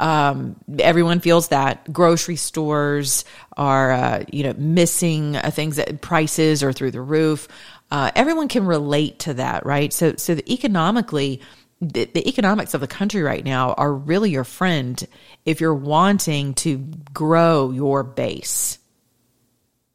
Um, 0.00 0.56
everyone 0.78 1.20
feels 1.20 1.48
that. 1.48 1.92
Grocery 1.92 2.36
stores 2.36 3.24
are, 3.56 3.92
uh, 3.92 4.24
you 4.32 4.42
know, 4.42 4.54
missing 4.58 5.36
uh, 5.36 5.50
things 5.50 5.76
that 5.76 6.00
prices 6.00 6.62
are 6.62 6.72
through 6.72 6.90
the 6.90 7.00
roof. 7.00 7.46
Uh, 7.90 8.10
everyone 8.16 8.48
can 8.48 8.66
relate 8.66 9.20
to 9.20 9.34
that, 9.34 9.64
right? 9.64 9.92
So, 9.92 10.14
so 10.16 10.34
the 10.34 10.52
economically, 10.52 11.40
the, 11.80 12.06
the, 12.06 12.28
economics 12.28 12.74
of 12.74 12.80
the 12.80 12.88
country 12.88 13.22
right 13.22 13.44
now 13.44 13.74
are 13.74 13.92
really 13.92 14.30
your 14.30 14.44
friend 14.44 15.06
if 15.44 15.60
you're 15.60 15.74
wanting 15.74 16.54
to 16.54 16.78
grow 17.12 17.70
your 17.70 18.02
base 18.02 18.78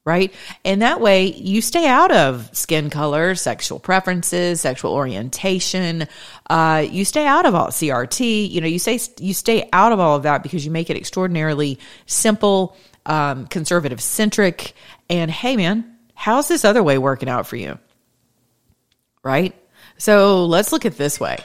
right? 0.05 0.33
And 0.65 0.81
that 0.81 1.01
way 1.01 1.25
you 1.33 1.61
stay 1.61 1.87
out 1.87 2.11
of 2.11 2.49
skin 2.55 2.89
color, 2.89 3.35
sexual 3.35 3.79
preferences, 3.79 4.61
sexual 4.61 4.93
orientation. 4.93 6.07
Uh, 6.49 6.85
you 6.89 7.05
stay 7.05 7.25
out 7.25 7.45
of 7.45 7.53
all 7.53 7.67
CRT. 7.67 8.49
You 8.49 8.61
know, 8.61 8.67
you 8.67 8.79
say 8.79 8.99
you 9.19 9.33
stay 9.33 9.69
out 9.73 9.91
of 9.91 9.99
all 9.99 10.15
of 10.15 10.23
that 10.23 10.41
because 10.41 10.65
you 10.65 10.71
make 10.71 10.89
it 10.89 10.97
extraordinarily 10.97 11.79
simple, 12.05 12.75
um, 13.05 13.45
conservative 13.47 14.01
centric. 14.01 14.73
And 15.09 15.29
hey, 15.29 15.57
man, 15.57 15.97
how's 16.15 16.47
this 16.47 16.65
other 16.65 16.81
way 16.81 16.97
working 16.97 17.29
out 17.29 17.45
for 17.45 17.55
you? 17.55 17.77
Right? 19.21 19.53
So 19.97 20.45
let's 20.45 20.71
look 20.71 20.85
at 20.85 20.97
this 20.97 21.19
way. 21.19 21.37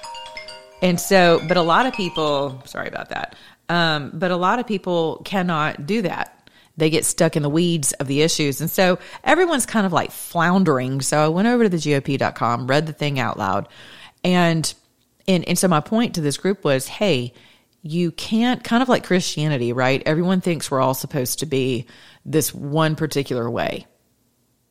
And 0.80 1.00
so, 1.00 1.42
but 1.48 1.56
a 1.56 1.62
lot 1.62 1.86
of 1.86 1.94
people, 1.94 2.62
sorry 2.66 2.88
about 2.88 3.08
that. 3.08 3.36
Um, 3.68 4.10
but 4.14 4.30
a 4.30 4.36
lot 4.36 4.58
of 4.58 4.66
people 4.66 5.22
cannot 5.24 5.86
do 5.86 6.02
that 6.02 6.33
they 6.76 6.90
get 6.90 7.04
stuck 7.04 7.36
in 7.36 7.42
the 7.42 7.50
weeds 7.50 7.92
of 7.94 8.06
the 8.06 8.22
issues. 8.22 8.60
And 8.60 8.70
so 8.70 8.98
everyone's 9.22 9.66
kind 9.66 9.86
of 9.86 9.92
like 9.92 10.10
floundering. 10.10 11.00
So 11.00 11.24
I 11.24 11.28
went 11.28 11.48
over 11.48 11.64
to 11.64 11.68
the 11.68 11.76
GOP.com, 11.76 12.66
read 12.66 12.86
the 12.86 12.92
thing 12.92 13.18
out 13.18 13.38
loud. 13.38 13.68
And, 14.24 14.72
and, 15.28 15.44
and 15.44 15.58
so 15.58 15.68
my 15.68 15.80
point 15.80 16.16
to 16.16 16.20
this 16.20 16.36
group 16.36 16.64
was, 16.64 16.88
hey, 16.88 17.32
you 17.82 18.10
can't 18.10 18.64
kind 18.64 18.82
of 18.82 18.88
like 18.88 19.04
Christianity, 19.04 19.72
right? 19.72 20.02
Everyone 20.06 20.40
thinks 20.40 20.70
we're 20.70 20.80
all 20.80 20.94
supposed 20.94 21.40
to 21.40 21.46
be 21.46 21.86
this 22.24 22.52
one 22.52 22.96
particular 22.96 23.48
way. 23.48 23.86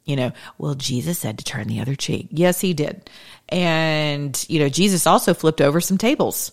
You 0.03 0.17
know, 0.17 0.31
well, 0.57 0.73
Jesus 0.73 1.19
said 1.19 1.37
to 1.37 1.45
turn 1.45 1.67
the 1.67 1.79
other 1.79 1.95
cheek. 1.95 2.27
Yes, 2.31 2.59
he 2.59 2.73
did. 2.73 3.09
And, 3.47 4.43
you 4.49 4.59
know, 4.59 4.67
Jesus 4.67 5.07
also 5.07 5.33
flipped 5.33 5.61
over 5.61 5.79
some 5.79 5.97
tables 5.97 6.51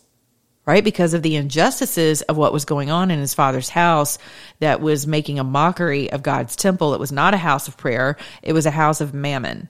right? 0.70 0.84
Because 0.84 1.14
of 1.14 1.22
the 1.22 1.34
injustices 1.34 2.22
of 2.22 2.36
what 2.36 2.52
was 2.52 2.64
going 2.64 2.92
on 2.92 3.10
in 3.10 3.18
his 3.18 3.34
father's 3.34 3.68
house 3.68 4.18
that 4.60 4.80
was 4.80 5.04
making 5.04 5.40
a 5.40 5.44
mockery 5.44 6.12
of 6.12 6.22
God's 6.22 6.54
temple. 6.54 6.94
It 6.94 7.00
was 7.00 7.10
not 7.10 7.34
a 7.34 7.38
house 7.38 7.66
of 7.66 7.76
prayer, 7.76 8.16
it 8.40 8.52
was 8.52 8.66
a 8.66 8.70
house 8.70 9.00
of 9.00 9.12
mammon, 9.12 9.68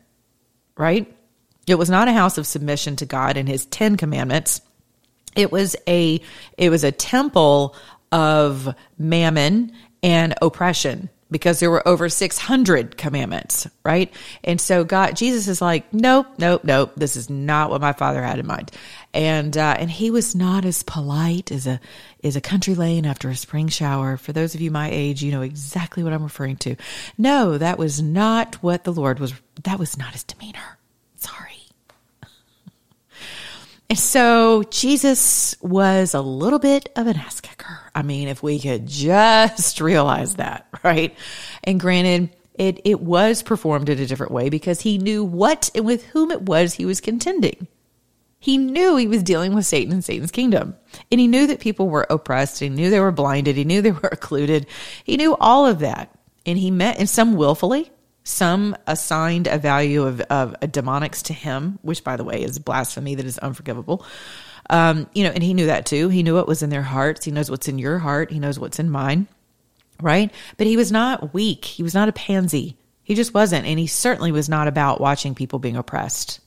right? 0.77 1.11
It 1.67 1.77
was 1.77 1.89
not 1.89 2.09
a 2.09 2.13
house 2.13 2.37
of 2.37 2.47
submission 2.47 2.97
to 2.97 3.07
God 3.07 3.39
and 3.39 3.49
his 3.49 3.65
10 3.65 3.97
commandments. 3.97 4.61
It 5.35 5.51
was 5.51 5.75
a 5.89 6.21
it 6.59 6.69
was 6.69 6.85
a 6.85 6.93
temple 6.93 7.75
of 8.13 8.75
mammon 8.99 9.73
and 10.03 10.35
oppression 10.43 11.09
because 11.31 11.61
there 11.61 11.71
were 11.71 11.87
over 11.87 12.09
600 12.09 12.97
commandments, 12.97 13.69
right? 13.85 14.13
And 14.43 14.61
so 14.61 14.85
God, 14.85 15.17
Jesus 15.17 15.49
is 15.49 15.63
like, 15.63 15.93
nope, 15.95 16.27
nope, 16.39 16.65
nope. 16.65 16.93
This 16.97 17.17
is 17.17 17.31
not 17.31 17.71
what 17.71 17.81
my 17.81 17.93
father 17.93 18.23
had 18.23 18.39
in 18.39 18.47
mind. 18.47 18.71
And, 19.15 19.57
uh, 19.57 19.77
and 19.79 19.91
he 19.91 20.11
was 20.11 20.35
not 20.35 20.65
as 20.65 20.83
polite 20.83 21.51
as 21.51 21.67
a, 21.67 21.81
as 22.23 22.37
a 22.37 22.41
country 22.41 22.75
lane 22.75 23.07
after 23.07 23.29
a 23.29 23.37
spring 23.37 23.69
shower. 23.69 24.17
For 24.17 24.33
those 24.33 24.55
of 24.55 24.61
you 24.61 24.71
my 24.71 24.91
age, 24.91 25.23
you 25.23 25.33
know 25.33 25.43
exactly 25.43 26.03
what 26.03 26.13
I'm 26.13 26.23
referring 26.23 26.57
to. 26.59 26.77
No, 27.17 27.59
that 27.59 27.79
was 27.79 28.03
not 28.03 28.57
what 28.57 28.85
the 28.85 28.93
Lord 28.93 29.19
was, 29.19 29.33
that 29.63 29.79
was 29.79 29.97
not 29.97 30.13
his 30.13 30.25
demeanor. 30.25 30.79
Sorry. 31.17 31.57
And 33.89 33.99
so 33.99 34.63
Jesus 34.71 35.57
was 35.61 36.15
a 36.15 36.21
little 36.21 36.61
bit 36.61 36.91
of 36.95 37.09
an 37.09 37.17
ass 37.17 37.41
kicker. 37.41 37.60
I 38.01 38.03
mean, 38.03 38.29
if 38.29 38.43
we 38.43 38.59
could 38.59 38.87
just 38.87 39.79
realize 39.83 40.37
that, 40.37 40.67
right? 40.83 41.15
And 41.63 41.79
granted, 41.79 42.35
it, 42.55 42.81
it 42.87 42.99
was 42.99 43.43
performed 43.43 43.91
in 43.91 43.99
a 43.99 44.07
different 44.07 44.33
way 44.33 44.49
because 44.49 44.81
he 44.81 44.97
knew 44.97 45.23
what 45.23 45.69
and 45.75 45.85
with 45.85 46.07
whom 46.07 46.31
it 46.31 46.41
was 46.41 46.73
he 46.73 46.87
was 46.87 47.03
contending. 47.03 47.69
He 48.39 48.57
knew 48.57 48.97
he 48.97 49.07
was 49.07 49.23
dealing 49.23 49.55
with 49.55 49.67
Satan 49.67 49.93
and 49.93 50.03
Satan's 50.03 50.31
kingdom. 50.31 50.77
And 51.13 51.21
he 51.21 51.27
knew 51.27 51.47
that 51.47 51.61
people 51.61 51.91
were 51.91 52.07
oppressed. 52.09 52.59
He 52.59 52.71
knew 52.71 52.89
they 52.89 53.01
were 53.01 53.13
blinded. 53.13 53.57
He 53.57 53.65
knew 53.65 53.83
they 53.83 53.91
were 53.93 54.09
occluded. 54.11 54.67
He 55.05 55.19
knew 55.19 55.37
all 55.37 55.67
of 55.67 55.81
that. 55.81 56.11
And 56.47 56.57
he 56.57 56.71
met, 56.71 56.99
and 56.99 57.07
some 57.07 57.35
willfully, 57.35 57.91
some 58.25 58.75
assigned 58.87 59.47
a 59.47 59.59
value 59.59 60.05
of, 60.05 60.23
of 60.23 60.59
demonics 60.61 61.21
to 61.25 61.35
him, 61.35 61.79
which, 61.83 62.03
by 62.03 62.17
the 62.17 62.25
way, 62.25 62.43
is 62.43 62.59
blasphemy 62.59 63.15
that 63.17 63.27
is 63.27 63.37
unforgivable. 63.37 64.07
Um, 64.71 65.09
you 65.15 65.25
know, 65.25 65.31
and 65.31 65.43
he 65.43 65.53
knew 65.53 65.67
that 65.67 65.85
too. 65.85 66.09
He 66.09 66.23
knew 66.23 66.37
what 66.37 66.47
was 66.47 66.63
in 66.63 66.71
their 66.71 66.81
hearts. 66.81 67.25
He 67.25 67.33
knows 67.33 67.51
what's 67.51 67.67
in 67.67 67.79
your 67.79 67.99
heart. 67.99 68.31
He 68.31 68.39
knows 68.39 68.59
what's 68.59 68.79
in 68.79 68.89
mine, 68.89 69.27
right? 70.01 70.33
But 70.57 70.69
he 70.69 70.77
was 70.77 70.93
not 70.93 71.35
weak. 71.35 71.65
He 71.65 71.83
was 71.83 71.93
not 71.93 72.09
a 72.09 72.13
pansy. 72.13 72.77
He 73.03 73.17
just 73.17 73.35
wasn't. 73.35 73.67
And 73.67 73.81
he 73.81 73.89
certainly 73.89 74.31
was 74.31 74.49
not 74.49 74.69
about 74.69 75.01
watching 75.01 75.35
people 75.35 75.59
being 75.59 75.77
oppressed. 75.77 76.39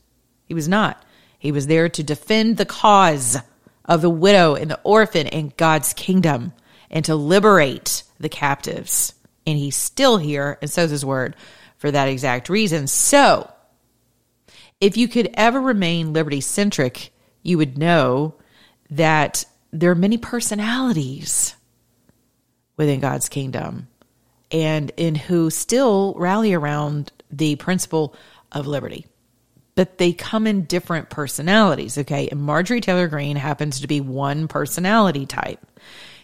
He 0.46 0.54
was 0.54 0.70
not. 0.70 1.04
He 1.38 1.52
was 1.52 1.68
there 1.68 1.90
to 1.90 2.02
defend 2.02 2.56
the 2.56 2.66
cause 2.66 3.38
of 3.84 4.02
the 4.02 4.10
widow 4.10 4.56
and 4.56 4.72
the 4.72 4.80
orphan 4.86 5.28
in 5.28 5.52
God's 5.58 5.94
kingdom 5.94 6.54
and 6.90 7.04
to 7.04 7.16
liberate 7.16 8.04
the 8.22 8.30
captives. 8.30 9.14
And 9.46 9.58
he's 9.58 9.76
still 9.76 10.18
here, 10.18 10.58
and 10.62 10.72
so's 10.72 10.92
his 10.92 11.06
word 11.06 11.36
for 11.76 11.92
that 11.92 12.08
exact 12.08 12.48
reason. 12.48 12.88
So, 12.88 13.52
if 14.80 14.96
you 14.96 15.10
could 15.10 15.30
ever 15.34 15.60
remain 15.60 16.14
liberty 16.14 16.40
centric, 16.40 17.13
you 17.44 17.58
would 17.58 17.78
know 17.78 18.36
that 18.90 19.46
there 19.72 19.92
are 19.92 19.96
many 19.96 20.18
personalities 20.18 21.56
within 22.78 23.00
God's 23.00 23.30
kingdom 23.30 23.88
and 24.52 24.92
in 24.98 25.16
who 25.16 25.50
still 25.50 26.14
rally 26.18 26.54
around 26.54 27.12
the 27.32 27.56
principle 27.56 28.16
of 28.52 28.68
liberty. 28.68 29.06
But 29.76 29.98
they 29.98 30.14
come 30.14 30.46
in 30.46 30.66
different 30.66 31.10
personalities, 31.10 31.98
okay? 31.98 32.28
And 32.30 32.42
Marjorie 32.42 32.82
Taylor 32.82 33.08
Greene 33.08 33.36
happens 33.36 33.82
to 33.82 33.88
be 33.88 34.00
one 34.00 34.48
personality 34.48 35.26
type. 35.26 35.60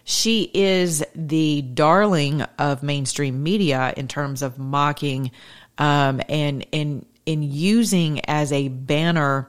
She 0.04 0.50
is 0.54 1.04
the 1.16 1.64
darling 1.64 2.44
of 2.60 2.84
mainstream 2.84 3.42
media 3.42 3.94
in 3.98 4.08
terms 4.08 4.44
of 4.44 4.60
mocking 4.60 5.32
um, 5.78 6.22
and 6.30 6.66
in 6.72 7.06
in 7.26 7.44
using 7.44 8.20
as 8.26 8.52
a 8.52 8.70
banner 8.70 9.48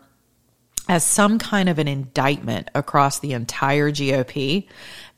as 0.90 1.04
some 1.04 1.38
kind 1.38 1.68
of 1.68 1.78
an 1.78 1.86
indictment 1.86 2.68
across 2.74 3.20
the 3.20 3.32
entire 3.32 3.92
GOP 3.92 4.66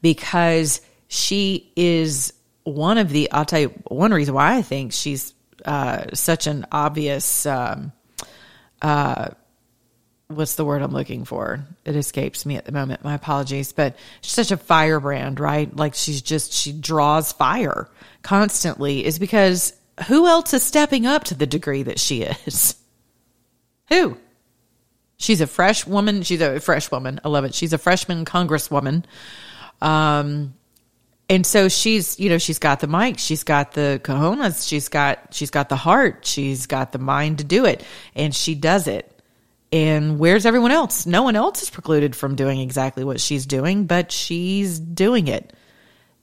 because 0.03 0.83
she 1.09 1.73
is 1.77 2.35
one 2.65 2.99
of 2.99 3.09
the 3.09 3.33
I'll 3.33 3.47
tell 3.47 3.61
you 3.61 3.69
one 3.87 4.13
reason 4.13 4.35
why 4.35 4.55
I 4.55 4.61
think 4.61 4.93
she's 4.93 5.33
uh, 5.65 6.09
such 6.13 6.47
an 6.47 6.67
obvious 6.71 7.47
um, 7.47 7.91
uh, 8.83 9.31
what's 10.29 10.57
the 10.57 10.65
word 10.67 10.83
I'm 10.83 10.93
looking 10.93 11.25
for? 11.25 11.65
It 11.87 11.97
escapes 11.97 12.45
me 12.45 12.57
at 12.57 12.67
the 12.67 12.73
moment. 12.73 13.03
My 13.03 13.15
apologies, 13.15 13.73
but 13.73 13.97
she's 14.21 14.35
such 14.35 14.51
a 14.51 14.59
firebrand, 14.59 15.41
right? 15.41 15.75
Like 15.75 15.95
she's 15.95 16.21
just 16.21 16.53
she 16.53 16.73
draws 16.73 17.33
fire 17.33 17.89
constantly 18.21 19.07
is 19.07 19.19
because 19.19 19.73
who 20.07 20.27
else 20.27 20.53
is 20.53 20.63
stepping 20.63 21.07
up 21.07 21.25
to 21.25 21.35
the 21.35 21.47
degree 21.47 21.85
that 21.85 21.99
she 21.99 22.25
is? 22.25 22.77
Who? 23.89 24.19
She's 25.23 25.41
a 25.41 25.47
fresh 25.47 25.87
woman. 25.87 26.23
She's 26.23 26.41
a 26.41 26.59
fresh 26.59 26.91
woman. 26.91 27.21
I 27.25 27.29
love 27.29 27.45
it. 27.45 27.55
She's 27.55 27.73
a 27.73 27.79
freshman 27.79 28.25
congresswoman. 28.25 29.05
Um, 29.81 30.55
and 31.29 31.47
so 31.47 31.69
she's, 31.69 32.19
you 32.19 32.29
know, 32.29 32.39
she's 32.39 32.59
got 32.59 32.81
the 32.81 32.87
mic, 32.87 33.19
she's 33.19 33.43
got 33.43 33.73
the 33.73 34.01
cojones, 34.05 34.69
she's 34.69 34.89
got, 34.89 35.33
she's 35.33 35.51
got 35.51 35.69
the 35.71 35.77
heart, 35.77 36.27
she's 36.27 36.67
got 36.67 36.93
the 36.93 36.99
mind 36.99 37.39
to 37.39 37.45
do 37.45 37.65
it, 37.65 37.83
and 38.15 38.35
she 38.35 38.55
does 38.55 38.87
it. 38.87 39.09
And 39.73 40.19
where's 40.19 40.45
everyone 40.45 40.73
else? 40.73 41.07
No 41.07 41.23
one 41.23 41.35
else 41.35 41.63
is 41.63 41.71
precluded 41.71 42.15
from 42.15 42.35
doing 42.35 42.61
exactly 42.61 43.05
what 43.05 43.19
she's 43.19 43.47
doing, 43.47 43.87
but 43.87 44.13
she's 44.13 44.79
doing 44.79 45.29
it. 45.29 45.55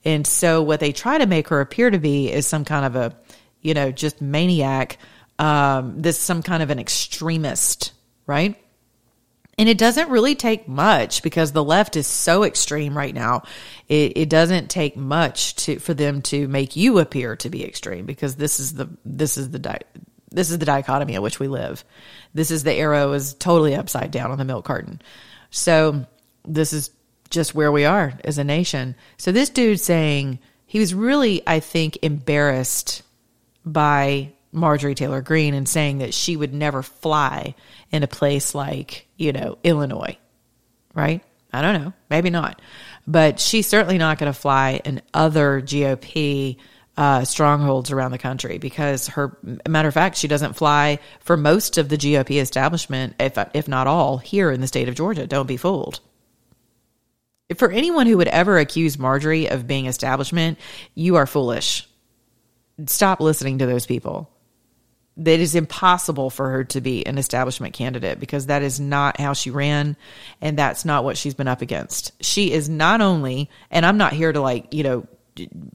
And 0.05 0.27
so 0.27 0.61
what 0.61 0.79
they 0.79 0.91
try 0.91 1.17
to 1.17 1.25
make 1.25 1.47
her 1.47 1.59
appear 1.59 1.89
to 1.89 1.97
be 1.97 2.31
is 2.31 2.45
some 2.45 2.63
kind 2.63 2.85
of 2.85 2.95
a, 2.95 3.15
you 3.61 3.73
know, 3.73 3.91
just 3.91 4.21
maniac, 4.21 4.99
um, 5.39 6.01
this 6.01 6.19
some 6.19 6.43
kind 6.43 6.61
of 6.61 6.69
an 6.69 6.77
extremist, 6.77 7.93
right? 8.27 8.55
And 9.59 9.67
it 9.67 9.77
doesn't 9.77 10.09
really 10.09 10.35
take 10.35 10.69
much 10.69 11.21
because 11.21 11.51
the 11.51 11.63
left 11.63 11.97
is 11.97 12.07
so 12.07 12.43
extreme 12.43 12.97
right 12.97 13.13
now. 13.13 13.43
It, 13.89 14.13
it 14.15 14.29
doesn't 14.29 14.69
take 14.69 14.95
much 14.95 15.53
to 15.57 15.79
for 15.79 15.93
them 15.93 16.21
to 16.23 16.47
make 16.47 16.77
you 16.77 16.97
appear 16.97 17.35
to 17.35 17.49
be 17.49 17.65
extreme 17.65 18.05
because 18.05 18.37
this 18.37 18.61
is 18.61 18.75
the 18.75 18.89
this 19.03 19.37
is 19.37 19.51
the 19.51 19.59
di- 19.59 19.81
this 20.31 20.49
is 20.49 20.59
the 20.59 20.65
dichotomy 20.65 21.15
in 21.15 21.21
which 21.21 21.41
we 21.41 21.49
live. 21.49 21.83
This 22.33 22.51
is 22.51 22.63
the 22.63 22.73
arrow 22.73 23.11
is 23.11 23.33
totally 23.33 23.75
upside 23.75 24.11
down 24.11 24.31
on 24.31 24.37
the 24.37 24.45
milk 24.45 24.63
carton. 24.63 25.01
So 25.51 26.05
this 26.45 26.71
is 26.71 26.91
just 27.29 27.53
where 27.53 27.71
we 27.71 27.83
are 27.83 28.13
as 28.23 28.37
a 28.37 28.45
nation. 28.45 28.95
So 29.17 29.33
this 29.33 29.49
dude 29.49 29.81
saying 29.81 30.39
he 30.65 30.79
was 30.79 30.93
really, 30.93 31.43
I 31.45 31.59
think, 31.59 31.97
embarrassed 32.01 33.03
by 33.65 34.31
Marjorie 34.51 34.95
Taylor 34.95 35.21
Greene 35.21 35.53
and 35.53 35.67
saying 35.67 35.99
that 35.99 36.13
she 36.13 36.35
would 36.35 36.53
never 36.53 36.81
fly 36.81 37.55
in 37.91 38.03
a 38.03 38.07
place 38.07 38.55
like, 38.55 39.07
you 39.15 39.31
know, 39.31 39.57
Illinois, 39.63 40.17
right? 40.93 41.21
I 41.51 41.61
don't 41.61 41.81
know, 41.81 41.93
maybe 42.09 42.29
not. 42.29 42.61
But 43.07 43.39
she's 43.39 43.67
certainly 43.67 43.97
not 43.97 44.17
going 44.17 44.31
to 44.31 44.39
fly 44.39 44.81
in 44.83 45.01
other 45.13 45.61
GOP 45.61 46.57
uh, 46.97 47.23
strongholds 47.23 47.91
around 47.91 48.11
the 48.11 48.17
country 48.17 48.57
because 48.57 49.07
her 49.07 49.37
matter 49.67 49.87
of 49.87 49.93
fact 49.93 50.17
she 50.17 50.27
doesn't 50.27 50.57
fly 50.57 50.99
for 51.21 51.37
most 51.37 51.77
of 51.77 51.87
the 51.87 51.97
GOP 51.97 52.41
establishment 52.41 53.15
if 53.19 53.37
if 53.53 53.69
not 53.69 53.87
all 53.87 54.17
here 54.17 54.51
in 54.51 54.59
the 54.59 54.67
state 54.67 54.89
of 54.89 54.95
Georgia. 54.95 55.25
Don't 55.25 55.47
be 55.47 55.55
fooled. 55.55 56.01
For 57.55 57.71
anyone 57.71 58.05
who 58.05 58.17
would 58.17 58.27
ever 58.27 58.59
accuse 58.59 58.99
Marjorie 58.99 59.49
of 59.49 59.65
being 59.65 59.85
establishment 59.85 60.59
you 60.93 61.15
are 61.15 61.25
foolish. 61.25 61.87
Stop 62.85 63.21
listening 63.21 63.59
to 63.59 63.65
those 63.65 63.85
people 63.85 64.29
that 65.19 65.39
is 65.39 65.53
impossible 65.53 66.29
for 66.29 66.49
her 66.49 66.63
to 66.63 66.81
be 66.81 67.05
an 67.05 67.17
establishment 67.17 67.73
candidate 67.73 68.19
because 68.19 68.45
that 68.45 68.61
is 68.61 68.79
not 68.79 69.19
how 69.19 69.33
she 69.33 69.51
ran 69.51 69.97
and 70.41 70.57
that's 70.57 70.85
not 70.85 71.03
what 71.03 71.17
she's 71.17 71.33
been 71.33 71.47
up 71.47 71.61
against. 71.61 72.11
She 72.23 72.51
is 72.51 72.69
not 72.69 73.01
only, 73.01 73.49
and 73.69 73.85
I'm 73.85 73.97
not 73.97 74.13
here 74.13 74.31
to 74.31 74.39
like, 74.39 74.73
you 74.73 74.83
know, 74.83 75.07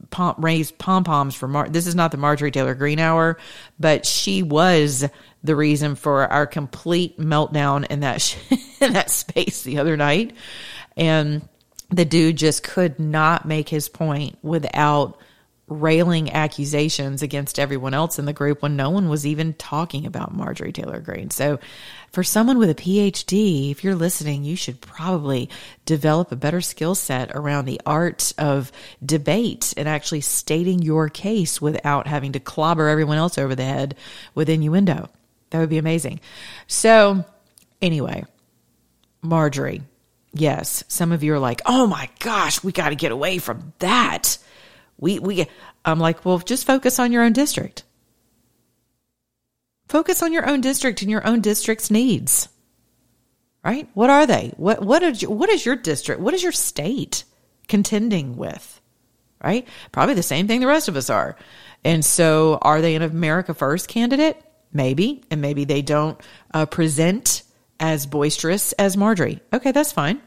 pom- 0.09 0.35
raise 0.39 0.71
pom 0.71 1.03
poms 1.03 1.35
for 1.35 1.47
Mar. 1.47 1.69
This 1.69 1.85
is 1.85 1.95
not 1.95 2.11
the 2.11 2.17
Marjorie 2.17 2.51
Taylor 2.51 2.73
Greene 2.73 2.99
hour, 2.99 3.37
but 3.79 4.05
she 4.05 4.41
was 4.41 5.07
the 5.43 5.55
reason 5.55 5.95
for 5.95 6.25
our 6.31 6.47
complete 6.47 7.19
meltdown 7.19 7.85
in 7.87 7.99
that 7.99 8.21
sh- 8.21 8.37
in 8.81 8.93
that 8.93 9.11
space 9.11 9.61
the 9.61 9.77
other 9.77 9.95
night, 9.95 10.35
and 10.97 11.47
the 11.89 12.05
dude 12.05 12.37
just 12.37 12.63
could 12.63 12.99
not 12.99 13.45
make 13.45 13.69
his 13.69 13.89
point 13.89 14.37
without 14.41 15.19
railing 15.67 16.31
accusations 16.31 17.23
against 17.23 17.57
everyone 17.57 17.93
else 17.93 18.19
in 18.19 18.25
the 18.25 18.33
group 18.33 18.61
when 18.61 18.75
no 18.75 18.91
one 18.91 19.09
was 19.09 19.25
even 19.25 19.53
talking 19.53 20.05
about 20.05 20.33
Marjorie 20.33 20.71
Taylor 20.71 20.99
Greene. 20.99 21.31
So, 21.31 21.59
for 22.11 22.23
someone 22.23 22.59
with 22.59 22.69
a 22.69 22.75
PhD, 22.75 23.71
if 23.71 23.83
you're 23.83 23.95
listening, 23.95 24.43
you 24.43 24.55
should 24.55 24.79
probably 24.79 25.49
develop 25.85 26.31
a 26.31 26.35
better 26.35 26.61
skill 26.61 26.93
set 26.93 27.31
around 27.31 27.65
the 27.65 27.81
art 27.85 28.31
of 28.37 28.71
debate 29.03 29.73
and 29.75 29.89
actually 29.89 30.21
stating 30.21 30.81
your 30.81 31.09
case 31.09 31.59
without 31.59 32.07
having 32.07 32.33
to 32.33 32.39
clobber 32.39 32.87
everyone 32.87 33.17
else 33.17 33.37
over 33.37 33.55
the 33.55 33.65
head 33.65 33.95
with 34.35 34.49
innuendo. 34.49 35.09
That 35.49 35.59
would 35.59 35.69
be 35.69 35.79
amazing. 35.79 36.19
So, 36.67 37.25
anyway, 37.81 38.23
Marjorie. 39.21 39.81
Yes, 40.31 40.83
some 40.89 41.11
of 41.11 41.23
you 41.23 41.33
are 41.33 41.39
like, 41.39 41.61
"Oh 41.65 41.87
my 41.87 42.09
gosh, 42.19 42.61
we 42.61 42.71
got 42.71 42.89
to 42.89 42.95
get 42.95 43.11
away 43.13 43.39
from 43.39 43.73
that." 43.79 44.37
We, 44.97 45.19
we, 45.19 45.45
I'm 45.83 45.99
like, 45.99 46.25
well, 46.25 46.39
just 46.39 46.65
focus 46.65 46.99
on 46.99 47.11
your 47.11 47.23
own 47.23 47.33
district. 47.33 47.83
Focus 49.87 50.23
on 50.23 50.33
your 50.33 50.47
own 50.49 50.61
district 50.61 51.01
and 51.01 51.11
your 51.11 51.25
own 51.27 51.41
district's 51.41 51.91
needs. 51.91 52.49
Right? 53.63 53.89
What 53.93 54.09
are 54.09 54.27
they? 54.27 54.53
What, 54.57 54.83
what 54.83 55.03
is, 55.03 55.25
what 55.27 55.49
is 55.49 55.65
your 55.65 55.75
district? 55.75 56.21
What 56.21 56.33
is 56.33 56.43
your 56.43 56.51
state 56.51 57.23
contending 57.67 58.37
with? 58.37 58.79
Right? 59.43 59.67
Probably 59.91 60.13
the 60.13 60.23
same 60.23 60.47
thing 60.47 60.59
the 60.59 60.67
rest 60.67 60.87
of 60.87 60.95
us 60.95 61.09
are. 61.09 61.35
And 61.83 62.03
so 62.03 62.57
are 62.61 62.81
they 62.81 62.95
an 62.95 63.01
America 63.01 63.53
First 63.53 63.87
candidate? 63.87 64.41
Maybe. 64.71 65.23
And 65.29 65.41
maybe 65.41 65.65
they 65.65 65.81
don't 65.81 66.19
uh, 66.53 66.65
present 66.65 67.43
as 67.79 68.05
boisterous 68.05 68.71
as 68.73 68.95
Marjorie. 68.95 69.41
Okay, 69.51 69.71
that's 69.71 69.91
fine 69.91 70.21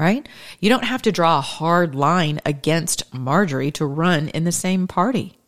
right? 0.00 0.26
You 0.58 0.70
don't 0.70 0.84
have 0.84 1.02
to 1.02 1.12
draw 1.12 1.38
a 1.38 1.42
hard 1.42 1.94
line 1.94 2.40
against 2.46 3.12
Marjorie 3.12 3.70
to 3.72 3.84
run 3.84 4.28
in 4.28 4.44
the 4.44 4.52
same 4.52 4.88
party. 4.88 5.38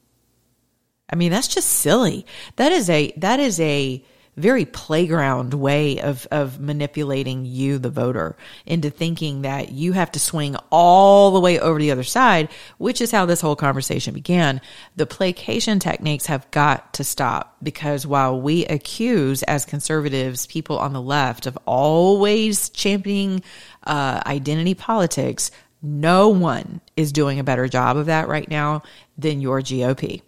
I 1.08 1.16
mean, 1.16 1.32
that's 1.32 1.48
just 1.48 1.68
silly. 1.68 2.26
That 2.56 2.70
is 2.70 2.90
a 2.90 3.12
that 3.16 3.40
is 3.40 3.58
a 3.60 4.04
very 4.36 4.64
playground 4.64 5.52
way 5.52 6.00
of, 6.00 6.26
of 6.30 6.58
manipulating 6.58 7.44
you, 7.44 7.78
the 7.78 7.90
voter, 7.90 8.34
into 8.64 8.88
thinking 8.88 9.42
that 9.42 9.72
you 9.72 9.92
have 9.92 10.10
to 10.12 10.18
swing 10.18 10.56
all 10.70 11.32
the 11.32 11.40
way 11.40 11.58
over 11.58 11.78
the 11.78 11.90
other 11.90 12.02
side, 12.02 12.48
which 12.78 13.00
is 13.00 13.10
how 13.10 13.26
this 13.26 13.40
whole 13.40 13.56
conversation 13.56 14.14
began. 14.14 14.60
The 14.96 15.06
placation 15.06 15.78
techniques 15.78 16.26
have 16.26 16.50
got 16.50 16.94
to 16.94 17.04
stop 17.04 17.56
because 17.62 18.06
while 18.06 18.40
we 18.40 18.64
accuse 18.66 19.42
as 19.42 19.66
conservatives 19.66 20.46
people 20.46 20.78
on 20.78 20.92
the 20.92 21.02
left 21.02 21.46
of 21.46 21.58
always 21.66 22.70
championing 22.70 23.42
uh, 23.84 24.22
identity 24.24 24.74
politics, 24.74 25.50
no 25.82 26.28
one 26.28 26.80
is 26.96 27.12
doing 27.12 27.38
a 27.38 27.44
better 27.44 27.68
job 27.68 27.96
of 27.96 28.06
that 28.06 28.28
right 28.28 28.48
now 28.48 28.82
than 29.18 29.40
your 29.40 29.60
GOP. 29.60 30.22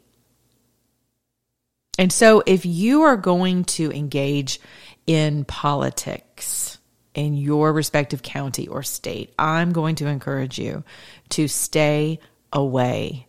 And 1.99 2.13
so, 2.13 2.43
if 2.45 2.67
you 2.67 3.03
are 3.03 3.17
going 3.17 3.65
to 3.65 3.93
engage 3.93 4.61
in 5.07 5.45
politics 5.45 6.79
in 7.15 7.35
your 7.35 7.73
respective 7.73 8.23
county 8.23 8.67
or 8.67 8.83
state, 8.83 9.33
I'm 9.39 9.73
going 9.73 9.97
to 9.97 10.07
encourage 10.07 10.59
you 10.59 10.83
to 11.31 11.47
stay 11.47 12.19
away 12.53 13.29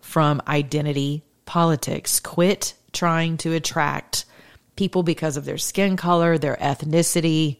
from 0.00 0.42
identity 0.46 1.24
politics. 1.46 2.20
Quit 2.20 2.74
trying 2.92 3.38
to 3.38 3.54
attract 3.54 4.26
people 4.76 5.02
because 5.02 5.36
of 5.36 5.44
their 5.44 5.58
skin 5.58 5.96
color, 5.96 6.36
their 6.36 6.56
ethnicity, 6.56 7.58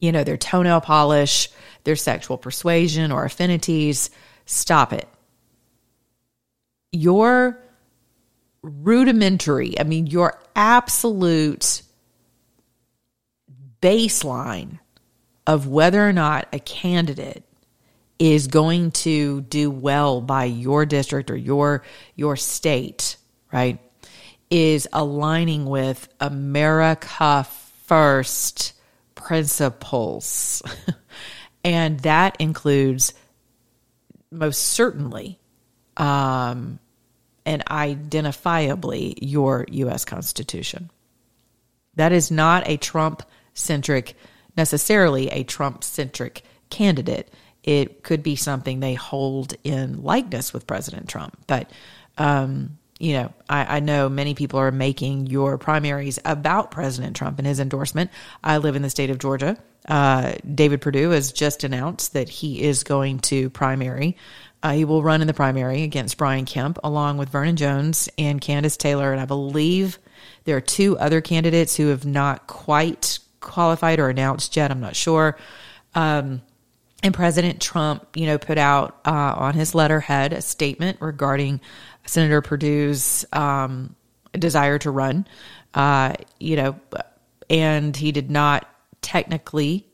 you 0.00 0.12
know, 0.12 0.24
their 0.24 0.36
toenail 0.36 0.80
polish, 0.80 1.48
their 1.84 1.96
sexual 1.96 2.36
persuasion 2.36 3.10
or 3.10 3.24
affinities. 3.24 4.10
Stop 4.44 4.92
it. 4.92 5.08
Your 6.92 7.58
rudimentary, 8.62 9.78
I 9.78 9.84
mean, 9.84 10.06
your 10.06 10.38
absolute 10.56 11.82
baseline 13.80 14.78
of 15.46 15.66
whether 15.66 16.06
or 16.06 16.12
not 16.12 16.48
a 16.52 16.58
candidate 16.58 17.44
is 18.18 18.48
going 18.48 18.90
to 18.90 19.42
do 19.42 19.70
well 19.70 20.20
by 20.20 20.44
your 20.44 20.84
district 20.84 21.30
or 21.30 21.36
your 21.36 21.84
your 22.16 22.36
state, 22.36 23.16
right? 23.52 23.78
Is 24.50 24.88
aligning 24.92 25.66
with 25.66 26.08
America 26.20 27.46
first 27.86 28.72
principles. 29.14 30.62
and 31.64 32.00
that 32.00 32.36
includes 32.38 33.14
most 34.30 34.58
certainly 34.58 35.38
um, 35.96 36.78
and 37.48 37.64
identifiably 37.64 39.14
your 39.22 39.64
U.S. 39.70 40.04
Constitution. 40.04 40.90
That 41.94 42.12
is 42.12 42.30
not 42.30 42.68
a 42.68 42.76
Trump 42.76 43.22
centric, 43.54 44.14
necessarily 44.54 45.28
a 45.28 45.44
Trump 45.44 45.82
centric 45.82 46.42
candidate. 46.68 47.32
It 47.64 48.02
could 48.02 48.22
be 48.22 48.36
something 48.36 48.80
they 48.80 48.92
hold 48.92 49.54
in 49.64 50.02
likeness 50.02 50.52
with 50.52 50.66
President 50.66 51.08
Trump. 51.08 51.38
But, 51.46 51.70
um, 52.18 52.76
you 52.98 53.14
know, 53.14 53.32
I, 53.48 53.76
I, 53.76 53.80
know 53.80 54.10
many 54.10 54.34
people 54.34 54.60
are 54.60 54.70
making 54.70 55.28
your 55.28 55.56
primaries 55.56 56.18
about 56.26 56.70
President 56.70 57.16
Trump 57.16 57.38
and 57.38 57.46
his 57.46 57.60
endorsement. 57.60 58.10
I 58.44 58.58
live 58.58 58.76
in 58.76 58.82
the 58.82 58.90
state 58.90 59.08
of 59.08 59.18
Georgia. 59.18 59.56
Uh, 59.88 60.34
David 60.54 60.82
Perdue 60.82 61.10
has 61.10 61.32
just 61.32 61.64
announced 61.64 62.12
that 62.12 62.28
he 62.28 62.60
is 62.60 62.84
going 62.84 63.20
to 63.20 63.48
primary 63.50 64.18
uh, 64.62 64.72
he 64.72 64.84
will 64.84 65.02
run 65.02 65.20
in 65.20 65.26
the 65.26 65.34
primary 65.34 65.82
against 65.82 66.18
Brian 66.18 66.44
Kemp, 66.44 66.78
along 66.82 67.18
with 67.18 67.28
Vernon 67.28 67.56
Jones 67.56 68.08
and 68.18 68.40
Kandiss 68.40 68.76
Taylor. 68.76 69.12
And 69.12 69.20
I 69.20 69.24
believe 69.24 69.98
there 70.44 70.56
are 70.56 70.60
two 70.60 70.98
other 70.98 71.20
candidates 71.20 71.76
who 71.76 71.88
have 71.88 72.04
not 72.04 72.46
quite 72.46 73.18
qualified 73.40 74.00
or 74.00 74.08
announced 74.08 74.56
yet. 74.56 74.70
I'm 74.70 74.80
not 74.80 74.96
sure. 74.96 75.38
Um, 75.94 76.42
and 77.02 77.14
President 77.14 77.60
Trump, 77.60 78.16
you 78.16 78.26
know, 78.26 78.38
put 78.38 78.58
out 78.58 78.98
uh, 79.06 79.34
on 79.36 79.54
his 79.54 79.74
letterhead 79.74 80.32
a 80.32 80.42
statement 80.42 80.98
regarding 81.00 81.60
Senator 82.06 82.42
Perdue's 82.42 83.24
um, 83.32 83.94
desire 84.32 84.78
to 84.80 84.90
run. 84.90 85.26
Uh, 85.74 86.14
you 86.40 86.56
know, 86.56 86.80
and 87.48 87.96
he 87.96 88.10
did 88.10 88.30
not 88.30 88.68
technically 89.00 89.86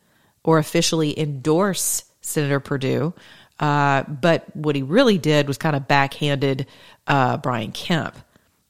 or 0.42 0.59
officially 0.59 1.18
endorse 1.18 2.05
Senator 2.22 2.61
Perdue. 2.61 3.12
Uh, 3.59 4.03
but 4.05 4.55
what 4.57 4.75
he 4.75 4.83
really 4.83 5.19
did 5.19 5.47
was 5.47 5.59
kind 5.59 5.77
of 5.77 5.87
backhanded 5.87 6.67
uh, 7.07 7.37
Brian 7.37 7.73
Kemp 7.73 8.17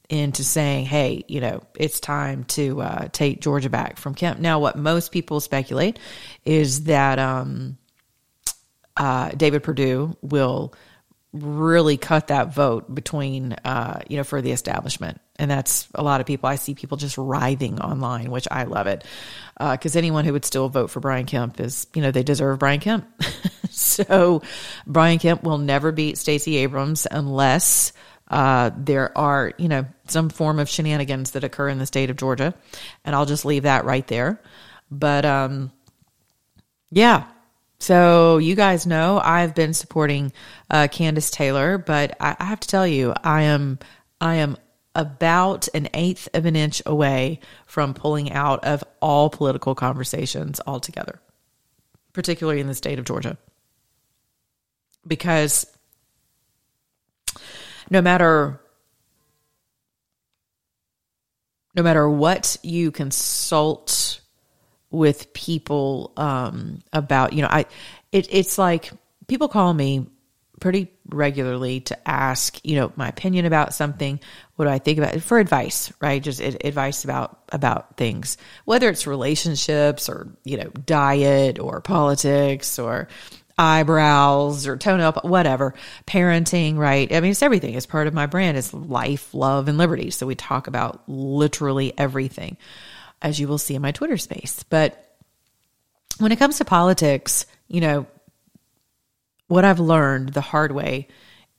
into 0.09 0.43
saying, 0.43 0.85
hey, 0.85 1.23
you 1.27 1.41
know, 1.41 1.63
it's 1.75 1.99
time 1.99 2.43
to 2.43 2.81
uh, 2.81 3.07
take 3.11 3.41
Georgia 3.41 3.69
back 3.69 3.97
from 3.97 4.13
Kemp. 4.13 4.39
Now, 4.39 4.59
what 4.59 4.77
most 4.77 5.11
people 5.11 5.39
speculate 5.39 5.97
is 6.43 6.83
that 6.83 7.17
um, 7.17 7.77
uh, 8.95 9.29
David 9.29 9.63
Perdue 9.63 10.15
will 10.21 10.73
really 11.33 11.97
cut 11.97 12.27
that 12.27 12.53
vote 12.53 12.93
between, 12.93 13.53
uh, 13.65 13.99
you 14.07 14.17
know, 14.17 14.23
for 14.23 14.41
the 14.41 14.51
establishment. 14.51 15.19
And 15.37 15.51
that's 15.51 15.87
a 15.93 16.03
lot 16.03 16.21
of 16.21 16.27
people. 16.27 16.47
I 16.47 16.55
see 16.55 16.75
people 16.75 16.97
just 16.97 17.17
writhing 17.17 17.81
online, 17.81 18.31
which 18.31 18.47
I 18.49 18.63
love 18.63 18.87
it. 18.87 19.03
Because 19.59 19.95
anyone 19.95 20.23
who 20.23 20.33
would 20.33 20.45
still 20.45 20.69
vote 20.69 20.91
for 20.91 20.99
Brian 20.99 21.25
Kemp 21.25 21.59
is, 21.59 21.87
you 21.93 22.01
know, 22.01 22.11
they 22.11 22.23
deserve 22.23 22.59
Brian 22.59 22.79
Kemp. 22.79 23.05
so 23.79 24.41
Brian 24.87 25.19
Kemp 25.19 25.43
will 25.43 25.57
never 25.57 25.91
beat 25.91 26.17
Stacey 26.17 26.57
Abrams 26.57 27.05
unless 27.09 27.93
uh, 28.29 28.71
there 28.75 29.15
are, 29.17 29.53
you 29.57 29.67
know, 29.67 29.85
some 30.07 30.29
form 30.29 30.59
of 30.59 30.69
shenanigans 30.69 31.31
that 31.31 31.43
occur 31.43 31.69
in 31.69 31.77
the 31.77 31.85
state 31.85 32.09
of 32.09 32.17
Georgia. 32.17 32.53
And 33.03 33.15
I'll 33.15 33.25
just 33.25 33.45
leave 33.45 33.63
that 33.63 33.85
right 33.85 34.05
there. 34.07 34.41
But 34.89 35.25
um, 35.25 35.71
yeah, 36.91 37.25
so 37.79 38.37
you 38.37 38.55
guys 38.55 38.87
know 38.87 39.19
I've 39.23 39.53
been 39.53 39.73
supporting 39.73 40.31
uh, 40.69 40.87
Kandiss 40.89 41.31
Taylor, 41.31 41.77
but 41.77 42.15
I, 42.19 42.35
I 42.39 42.45
have 42.45 42.59
to 42.61 42.67
tell 42.67 42.87
you, 42.87 43.13
I 43.23 43.43
am 43.43 43.79
I 44.21 44.35
am 44.35 44.57
about 44.95 45.67
an 45.73 45.89
eighth 45.93 46.29
of 46.33 46.45
an 46.45 46.55
inch 46.55 46.81
away 46.85 47.41
from 47.65 47.93
pulling 47.93 48.31
out 48.31 48.63
of 48.63 48.83
all 49.01 49.29
political 49.29 49.75
conversations 49.75 50.61
altogether, 50.65 51.19
particularly 52.13 52.61
in 52.61 52.67
the 52.67 52.73
state 52.73 52.97
of 52.97 53.05
Georgia, 53.05 53.37
because 55.07 55.65
no 57.89 58.01
matter 58.01 58.59
no 61.75 61.83
matter 61.83 62.09
what 62.09 62.57
you 62.63 62.91
consult 62.91 64.21
with 64.91 65.33
people 65.33 66.13
um, 66.17 66.81
about 66.93 67.33
you 67.33 67.41
know 67.41 67.49
I 67.51 67.65
it, 68.11 68.27
it's 68.31 68.57
like 68.57 68.91
people 69.27 69.47
call 69.47 69.73
me 69.73 70.07
pretty 70.61 70.89
regularly 71.09 71.81
to 71.81 72.09
ask 72.09 72.59
you 72.63 72.75
know 72.77 72.91
my 72.95 73.09
opinion 73.09 73.45
about 73.45 73.73
something 73.73 74.17
what 74.55 74.65
do 74.65 74.71
i 74.71 74.79
think 74.79 74.97
about 74.97 75.13
it 75.13 75.19
for 75.19 75.37
advice 75.37 75.91
right? 76.05 76.21
Just 76.21 76.39
advice 76.39 77.03
about 77.03 77.39
about 77.49 77.97
things. 77.97 78.37
Whether 78.65 78.89
it's 78.89 79.07
relationships 79.07 80.07
or 80.07 80.29
you 80.43 80.57
know 80.57 80.69
diet 80.85 81.59
or 81.59 81.81
politics 81.81 82.79
or 82.79 83.07
eyebrows 83.57 84.67
or 84.67 84.75
tone 84.75 84.99
up 84.99 85.23
whatever 85.23 85.73
parenting 86.05 86.77
right 86.77 87.13
i 87.13 87.21
mean 87.21 87.31
it's 87.31 87.41
everything 87.41 87.73
it's 87.73 87.85
part 87.85 88.05
of 88.05 88.13
my 88.13 88.25
brand 88.25 88.57
it's 88.57 88.73
life 88.73 89.33
love 89.33 89.69
and 89.69 89.77
liberty 89.77 90.11
so 90.11 90.25
we 90.25 90.35
talk 90.35 90.67
about 90.67 91.01
literally 91.07 91.97
everything 91.97 92.57
as 93.21 93.39
you 93.39 93.47
will 93.47 93.57
see 93.57 93.75
in 93.75 93.81
my 93.81 93.91
Twitter 93.91 94.17
space. 94.17 94.63
But 94.63 95.17
when 96.19 96.31
it 96.31 96.39
comes 96.39 96.59
to 96.59 96.65
politics, 96.65 97.45
you 97.67 97.81
know, 97.81 98.05
what 99.47 99.65
I've 99.65 99.79
learned 99.79 100.29
the 100.29 100.41
hard 100.41 100.71
way 100.71 101.07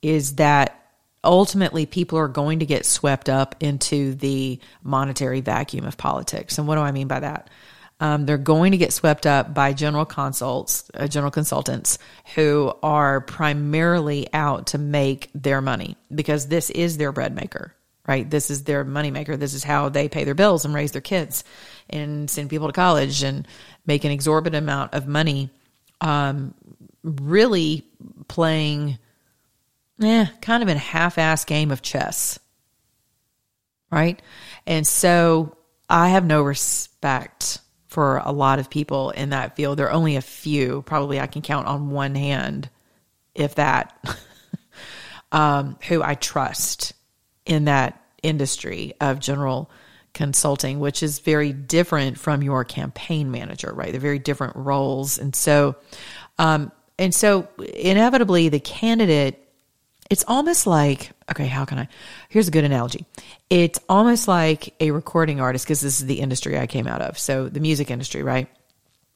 is 0.00 0.37
that 0.37 0.80
ultimately 1.24 1.87
people 1.87 2.18
are 2.18 2.28
going 2.28 2.61
to 2.61 2.66
get 2.66 2.87
swept 2.87 3.28
up 3.28 3.56
into 3.61 4.14
the 4.14 4.61
monetary 4.82 5.40
vacuum 5.40 5.85
of 5.85 5.96
politics. 5.96 6.59
And 6.59 6.68
what 6.68 6.76
do 6.76 6.82
I 6.82 6.92
mean 6.92 7.09
by 7.09 7.20
that? 7.20 7.50
Um, 7.98 8.26
they're 8.26 8.37
going 8.37 8.72
to 8.72 8.78
get 8.78 8.92
swept 8.92 9.26
up 9.26 9.54
by 9.54 9.72
general 9.72 10.04
consults, 10.04 10.90
uh, 10.92 11.06
general 11.06 11.30
consultants 11.30 11.98
who 12.35 12.72
are 12.82 13.22
primarily 13.22 14.28
out 14.35 14.68
to 14.68 14.78
make 14.78 15.30
their 15.35 15.62
money 15.62 15.96
because 16.14 16.48
this 16.48 16.68
is 16.68 16.98
their 16.98 17.12
bread 17.12 17.35
maker 17.35 17.74
right? 18.06 18.28
This 18.28 18.50
is 18.50 18.64
their 18.64 18.85
moneymaker. 18.85 19.38
This 19.38 19.54
is 19.54 19.64
how 19.64 19.88
they 19.88 20.09
pay 20.09 20.24
their 20.24 20.35
bills 20.35 20.64
and 20.64 20.74
raise 20.74 20.92
their 20.92 21.00
kids 21.00 21.44
and 21.90 22.30
send 22.30 22.50
people 22.50 22.68
to 22.68 22.72
college 22.72 23.22
and 23.22 23.46
make 23.87 24.04
an 24.04 24.12
exorbitant 24.12 24.62
amount 24.62 24.94
of 24.94 25.06
money. 25.09 25.50
Um, 26.00 26.54
really 27.02 27.85
playing, 28.28 28.98
eh, 30.02 30.26
kind 30.40 30.62
of 30.62 30.68
a 30.68 30.74
half-ass 30.78 31.44
game 31.44 31.70
of 31.70 31.82
chess, 31.82 32.38
right? 33.90 34.20
And 34.66 34.87
so 34.87 35.56
I 35.88 36.11
have 36.11 36.24
no 36.24 36.42
respect 36.42 37.59
for 37.87 38.18
a 38.25 38.33
lot 38.33 38.59
of 38.59 38.70
people 38.70 39.11
in 39.11 39.31
that 39.31 39.57
field. 39.57 39.79
There 39.79 39.87
are 39.87 39.92
only 39.92 40.16
a 40.16 40.22
few, 40.22 40.83
probably 40.83 41.20
I 41.20 41.27
can 41.27 41.42
count 41.42 41.66
on 41.66 41.90
one 41.90 42.14
hand, 42.14 42.68
if 43.35 43.57
that, 43.57 43.96
um, 45.33 45.79
who 45.88 46.03
I 46.03 46.14
trust 46.14 46.94
in 47.44 47.66
that 47.66 48.03
industry 48.22 48.94
of 49.01 49.20
general 49.20 49.70
consulting, 50.14 50.81
which 50.81 51.03
is 51.03 51.18
very 51.20 51.53
different 51.53 52.18
from 52.18 52.42
your 52.42 52.64
campaign 52.64 53.31
manager, 53.31 53.72
right? 53.72 53.92
They're 53.92 54.01
very 54.01 54.18
different 54.18 54.57
roles. 54.57 55.18
And 55.18 55.37
so, 55.37 55.77
um, 56.38 56.72
and 56.99 57.14
so 57.14 57.49
inevitably 57.75 58.49
the 58.49 58.59
candidate, 58.59 59.45
it's 60.11 60.25
almost 60.27 60.66
like, 60.66 61.11
okay, 61.31 61.47
how 61.47 61.64
can 61.64 61.79
I, 61.79 61.88
here's 62.29 62.49
a 62.49 62.51
good 62.51 62.64
analogy. 62.64 63.07
It's 63.51 63.79
almost 63.88 64.29
like 64.29 64.75
a 64.81 64.90
recording 64.90 65.40
artist, 65.40 65.64
because 65.64 65.81
this 65.81 66.01
is 66.01 66.07
the 66.07 66.21
industry 66.21 66.59
I 66.59 66.66
came 66.66 66.87
out 66.87 67.03
of. 67.03 67.19
So 67.19 67.49
the 67.49 67.61
music 67.61 67.90
industry, 67.90 68.23
right? 68.23 68.49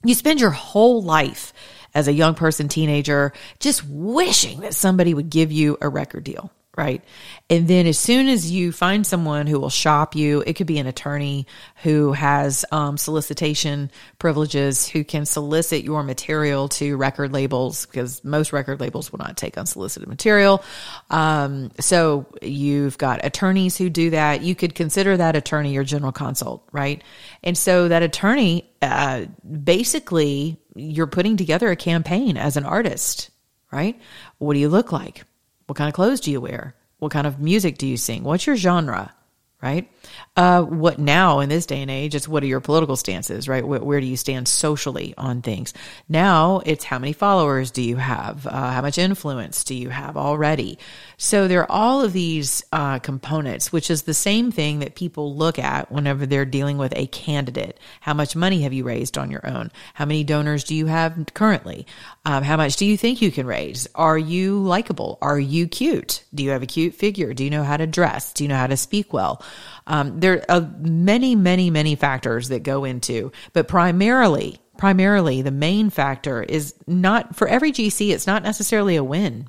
You 0.04 0.14
spend 0.14 0.40
your 0.40 0.50
whole 0.50 1.02
life 1.02 1.52
as 1.94 2.08
a 2.08 2.12
young 2.12 2.34
person, 2.34 2.68
teenager, 2.68 3.32
just 3.58 3.84
wishing 3.88 4.60
that 4.60 4.74
somebody 4.74 5.12
would 5.12 5.30
give 5.30 5.52
you 5.52 5.76
a 5.80 5.88
record 5.88 6.24
deal 6.24 6.50
right? 6.80 7.04
And 7.50 7.68
then 7.68 7.86
as 7.86 7.98
soon 7.98 8.26
as 8.26 8.50
you 8.50 8.72
find 8.72 9.06
someone 9.06 9.46
who 9.46 9.60
will 9.60 9.68
shop 9.68 10.16
you, 10.16 10.42
it 10.46 10.54
could 10.54 10.66
be 10.66 10.78
an 10.78 10.86
attorney 10.86 11.46
who 11.82 12.12
has 12.12 12.64
um, 12.72 12.96
solicitation 12.96 13.90
privileges, 14.18 14.88
who 14.88 15.04
can 15.04 15.26
solicit 15.26 15.84
your 15.84 16.02
material 16.02 16.70
to 16.70 16.96
record 16.96 17.34
labels 17.34 17.84
because 17.84 18.24
most 18.24 18.54
record 18.54 18.80
labels 18.80 19.12
will 19.12 19.18
not 19.18 19.36
take 19.36 19.58
unsolicited 19.58 20.08
material. 20.08 20.64
Um, 21.10 21.70
so 21.78 22.24
you've 22.40 22.96
got 22.96 23.26
attorneys 23.26 23.76
who 23.76 23.90
do 23.90 24.08
that. 24.10 24.40
You 24.40 24.54
could 24.54 24.74
consider 24.74 25.18
that 25.18 25.36
attorney 25.36 25.74
your 25.74 25.84
general 25.84 26.12
consult, 26.12 26.66
right? 26.72 27.04
And 27.42 27.58
so 27.58 27.88
that 27.88 28.02
attorney, 28.02 28.70
uh, 28.80 29.26
basically, 29.64 30.58
you're 30.74 31.06
putting 31.06 31.36
together 31.36 31.70
a 31.70 31.76
campaign 31.76 32.38
as 32.38 32.56
an 32.56 32.64
artist, 32.64 33.28
right? 33.70 34.00
What 34.38 34.54
do 34.54 34.60
you 34.60 34.70
look 34.70 34.92
like? 34.92 35.24
What 35.70 35.76
kind 35.76 35.86
of 35.86 35.94
clothes 35.94 36.18
do 36.18 36.32
you 36.32 36.40
wear? 36.40 36.74
What 36.98 37.12
kind 37.12 37.28
of 37.28 37.38
music 37.38 37.78
do 37.78 37.86
you 37.86 37.96
sing? 37.96 38.24
What's 38.24 38.44
your 38.44 38.56
genre? 38.56 39.14
right? 39.62 39.90
Uh, 40.36 40.62
what 40.62 40.98
now 40.98 41.40
in 41.40 41.50
this 41.50 41.66
day 41.66 41.82
and 41.82 41.90
age, 41.90 42.14
it's 42.14 42.26
what 42.26 42.42
are 42.42 42.46
your 42.46 42.60
political 42.60 42.96
stances, 42.96 43.46
right? 43.46 43.66
Where, 43.66 43.80
where, 43.80 44.00
do 44.00 44.06
you 44.06 44.16
stand 44.16 44.48
socially 44.48 45.12
on 45.18 45.42
things? 45.42 45.74
Now 46.08 46.62
it's 46.64 46.84
how 46.84 46.98
many 46.98 47.12
followers 47.12 47.70
do 47.70 47.82
you 47.82 47.96
have? 47.96 48.46
Uh, 48.46 48.70
how 48.70 48.80
much 48.80 48.96
influence 48.96 49.64
do 49.64 49.74
you 49.74 49.90
have 49.90 50.16
already? 50.16 50.78
So 51.18 51.46
there 51.46 51.60
are 51.60 51.70
all 51.70 52.02
of 52.02 52.14
these 52.14 52.64
uh, 52.72 53.00
components, 53.00 53.70
which 53.70 53.90
is 53.90 54.02
the 54.02 54.14
same 54.14 54.50
thing 54.50 54.78
that 54.78 54.94
people 54.94 55.36
look 55.36 55.58
at 55.58 55.92
whenever 55.92 56.24
they're 56.24 56.46
dealing 56.46 56.78
with 56.78 56.94
a 56.96 57.06
candidate. 57.08 57.78
How 58.00 58.14
much 58.14 58.34
money 58.34 58.62
have 58.62 58.72
you 58.72 58.84
raised 58.84 59.18
on 59.18 59.30
your 59.30 59.46
own? 59.46 59.70
How 59.92 60.06
many 60.06 60.24
donors 60.24 60.64
do 60.64 60.74
you 60.74 60.86
have 60.86 61.26
currently? 61.34 61.86
Um, 62.26 62.42
how 62.42 62.58
much 62.58 62.76
do 62.76 62.84
you 62.84 62.98
think 62.98 63.22
you 63.22 63.32
can 63.32 63.46
raise? 63.46 63.88
Are 63.94 64.18
you 64.18 64.62
likable? 64.62 65.16
Are 65.22 65.40
you 65.40 65.66
cute? 65.66 66.22
Do 66.34 66.42
you 66.42 66.50
have 66.50 66.62
a 66.62 66.66
cute 66.66 66.94
figure? 66.94 67.32
Do 67.32 67.44
you 67.44 67.50
know 67.50 67.64
how 67.64 67.78
to 67.78 67.86
dress? 67.86 68.34
Do 68.34 68.44
you 68.44 68.48
know 68.48 68.56
how 68.56 68.66
to 68.66 68.76
speak 68.76 69.12
well? 69.12 69.42
Um, 69.86 70.20
there 70.20 70.44
are 70.50 70.68
many, 70.80 71.34
many, 71.34 71.70
many 71.70 71.94
factors 71.94 72.48
that 72.48 72.62
go 72.62 72.84
into, 72.84 73.32
but 73.54 73.68
primarily, 73.68 74.60
primarily 74.76 75.40
the 75.40 75.50
main 75.50 75.88
factor 75.88 76.42
is 76.42 76.74
not 76.86 77.36
for 77.36 77.48
every 77.48 77.72
GC, 77.72 78.10
it's 78.10 78.26
not 78.26 78.42
necessarily 78.42 78.96
a 78.96 79.04
win 79.04 79.48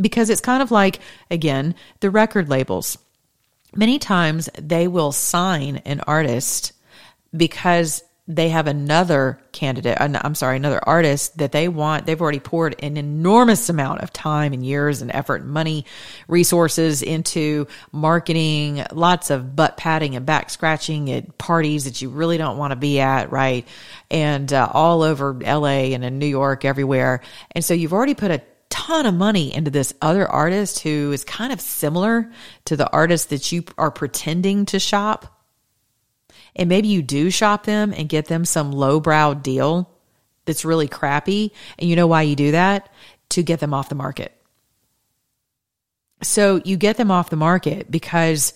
because 0.00 0.30
it's 0.30 0.40
kind 0.40 0.62
of 0.62 0.70
like, 0.70 1.00
again, 1.30 1.74
the 2.00 2.10
record 2.10 2.48
labels. 2.48 2.98
Many 3.74 3.98
times 3.98 4.48
they 4.60 4.86
will 4.86 5.12
sign 5.12 5.78
an 5.84 6.00
artist 6.06 6.72
because 7.36 8.02
they 8.28 8.48
have 8.48 8.66
another 8.66 9.38
candidate, 9.52 9.96
I'm 10.00 10.34
sorry, 10.34 10.56
another 10.56 10.80
artist 10.82 11.38
that 11.38 11.52
they 11.52 11.68
want. 11.68 12.06
They've 12.06 12.20
already 12.20 12.40
poured 12.40 12.74
an 12.82 12.96
enormous 12.96 13.68
amount 13.68 14.00
of 14.00 14.12
time 14.12 14.52
and 14.52 14.66
years 14.66 15.00
and 15.00 15.12
effort 15.12 15.42
and 15.42 15.50
money, 15.50 15.84
resources 16.26 17.02
into 17.02 17.68
marketing, 17.92 18.84
lots 18.90 19.30
of 19.30 19.54
butt 19.54 19.76
patting 19.76 20.16
and 20.16 20.26
back 20.26 20.50
scratching 20.50 21.08
at 21.12 21.38
parties 21.38 21.84
that 21.84 22.02
you 22.02 22.08
really 22.08 22.36
don't 22.36 22.58
want 22.58 22.72
to 22.72 22.76
be 22.76 22.98
at, 22.98 23.30
right? 23.30 23.66
And 24.10 24.52
uh, 24.52 24.68
all 24.72 25.02
over 25.02 25.32
LA 25.32 25.92
and 25.94 26.04
in 26.04 26.18
New 26.18 26.26
York, 26.26 26.64
everywhere. 26.64 27.20
And 27.52 27.64
so 27.64 27.74
you've 27.74 27.92
already 27.92 28.14
put 28.14 28.32
a 28.32 28.42
ton 28.70 29.06
of 29.06 29.14
money 29.14 29.54
into 29.54 29.70
this 29.70 29.94
other 30.02 30.26
artist 30.26 30.80
who 30.80 31.12
is 31.12 31.22
kind 31.24 31.52
of 31.52 31.60
similar 31.60 32.30
to 32.64 32.76
the 32.76 32.90
artist 32.90 33.30
that 33.30 33.52
you 33.52 33.62
are 33.78 33.92
pretending 33.92 34.66
to 34.66 34.80
shop 34.80 35.35
and 36.56 36.68
maybe 36.68 36.88
you 36.88 37.02
do 37.02 37.30
shop 37.30 37.64
them 37.64 37.92
and 37.96 38.08
get 38.08 38.26
them 38.26 38.44
some 38.44 38.72
lowbrow 38.72 39.34
deal 39.34 39.90
that's 40.46 40.64
really 40.64 40.88
crappy. 40.88 41.52
And 41.78 41.88
you 41.88 41.96
know 41.96 42.06
why 42.06 42.22
you 42.22 42.34
do 42.34 42.52
that? 42.52 42.88
To 43.30 43.42
get 43.42 43.60
them 43.60 43.74
off 43.74 43.88
the 43.88 43.94
market. 43.94 44.32
So 46.22 46.60
you 46.64 46.76
get 46.76 46.96
them 46.96 47.10
off 47.10 47.30
the 47.30 47.36
market 47.36 47.90
because 47.90 48.54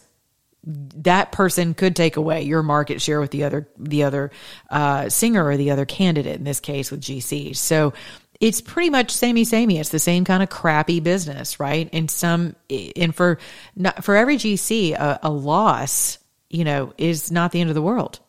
that 0.64 1.32
person 1.32 1.74
could 1.74 1.96
take 1.96 2.16
away 2.16 2.42
your 2.42 2.62
market 2.62 3.00
share 3.00 3.20
with 3.20 3.30
the 3.30 3.44
other 3.44 3.68
the 3.78 4.04
other 4.04 4.30
uh, 4.70 5.08
singer 5.08 5.44
or 5.44 5.56
the 5.56 5.70
other 5.70 5.84
candidate 5.84 6.36
in 6.36 6.44
this 6.44 6.60
case 6.60 6.90
with 6.90 7.00
GC. 7.00 7.56
So 7.56 7.92
it's 8.40 8.60
pretty 8.60 8.90
much 8.90 9.10
samey 9.10 9.44
samey. 9.44 9.78
It's 9.78 9.90
the 9.90 9.98
same 9.98 10.24
kind 10.24 10.42
of 10.42 10.48
crappy 10.48 11.00
business, 11.00 11.60
right? 11.60 11.88
And 11.92 12.10
some 12.10 12.56
and 12.96 13.14
for 13.14 13.38
not, 13.76 14.04
for 14.04 14.16
every 14.16 14.36
GC, 14.36 14.94
a, 14.94 15.20
a 15.22 15.30
loss 15.30 16.18
you 16.50 16.64
know, 16.64 16.92
is 16.98 17.30
not 17.30 17.52
the 17.52 17.60
end 17.60 17.70
of 17.70 17.74
the 17.74 17.82
world 17.82 18.20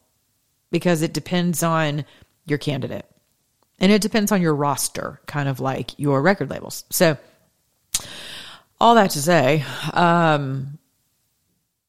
because 0.71 1.01
it 1.01 1.13
depends 1.13 1.63
on 1.63 2.05
your 2.45 2.57
candidate 2.57 3.05
and 3.79 3.91
it 3.91 4.01
depends 4.01 4.31
on 4.31 4.41
your 4.41 4.55
roster, 4.55 5.19
kind 5.25 5.49
of 5.49 5.59
like 5.59 5.99
your 5.99 6.21
record 6.21 6.49
labels. 6.49 6.85
So, 6.91 7.17
all 8.79 8.95
that 8.95 9.11
to 9.11 9.21
say, 9.21 9.65
um, 9.93 10.77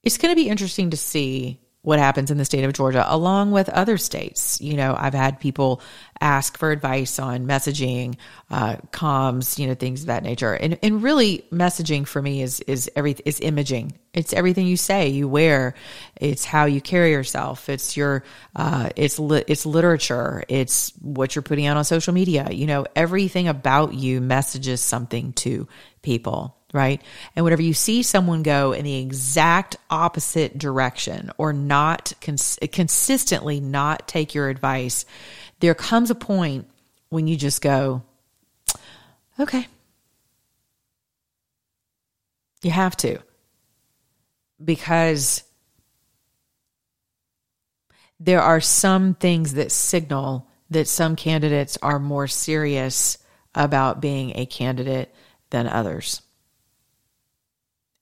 it's 0.02 0.18
going 0.18 0.34
to 0.34 0.42
be 0.42 0.48
interesting 0.48 0.90
to 0.90 0.96
see 0.96 1.60
what 1.82 1.98
happens 1.98 2.30
in 2.30 2.38
the 2.38 2.44
state 2.44 2.62
of 2.64 2.72
Georgia, 2.72 3.04
along 3.08 3.50
with 3.50 3.68
other 3.68 3.98
states. 3.98 4.60
You 4.60 4.76
know, 4.76 4.94
I've 4.96 5.14
had 5.14 5.40
people 5.40 5.82
ask 6.20 6.56
for 6.56 6.70
advice 6.70 7.18
on 7.18 7.46
messaging, 7.46 8.16
uh, 8.50 8.76
comms, 8.92 9.58
you 9.58 9.66
know, 9.66 9.74
things 9.74 10.02
of 10.02 10.06
that 10.06 10.22
nature. 10.22 10.54
And 10.54 10.78
and 10.82 11.02
really, 11.02 11.44
messaging 11.52 12.06
for 12.06 12.22
me 12.22 12.42
is 12.42 12.60
is 12.60 12.88
every 12.94 13.16
is 13.24 13.40
imaging. 13.40 13.94
It's 14.14 14.32
everything 14.32 14.66
you 14.66 14.76
say, 14.76 15.08
you 15.08 15.26
wear. 15.26 15.74
It's 16.16 16.44
how 16.44 16.66
you 16.66 16.80
carry 16.80 17.10
yourself. 17.10 17.68
It's 17.68 17.96
your 17.96 18.22
uh, 18.54 18.90
it's 18.94 19.18
li- 19.18 19.44
it's 19.48 19.66
literature. 19.66 20.44
It's 20.48 20.90
what 21.00 21.34
you're 21.34 21.42
putting 21.42 21.66
out 21.66 21.76
on 21.76 21.84
social 21.84 22.14
media. 22.14 22.48
You 22.52 22.66
know, 22.66 22.86
everything 22.94 23.48
about 23.48 23.94
you 23.94 24.20
messages 24.20 24.80
something 24.80 25.32
to 25.34 25.66
people 26.02 26.56
right? 26.72 27.02
And 27.36 27.44
whenever 27.44 27.62
you 27.62 27.74
see 27.74 28.02
someone 28.02 28.42
go 28.42 28.72
in 28.72 28.84
the 28.84 28.96
exact 28.96 29.76
opposite 29.90 30.56
direction 30.56 31.30
or 31.36 31.52
not 31.52 32.12
cons- 32.20 32.58
consistently 32.72 33.60
not 33.60 34.08
take 34.08 34.34
your 34.34 34.48
advice, 34.48 35.04
there 35.60 35.74
comes 35.74 36.10
a 36.10 36.14
point 36.14 36.66
when 37.10 37.26
you 37.26 37.36
just 37.36 37.60
go, 37.60 38.02
okay. 39.38 39.66
You 42.62 42.70
have 42.70 42.96
to. 42.98 43.18
Because 44.64 45.42
there 48.18 48.40
are 48.40 48.60
some 48.60 49.14
things 49.14 49.54
that 49.54 49.72
signal 49.72 50.48
that 50.70 50.88
some 50.88 51.16
candidates 51.16 51.76
are 51.82 51.98
more 51.98 52.26
serious 52.26 53.18
about 53.54 54.00
being 54.00 54.32
a 54.36 54.46
candidate 54.46 55.14
than 55.50 55.66
others. 55.66 56.22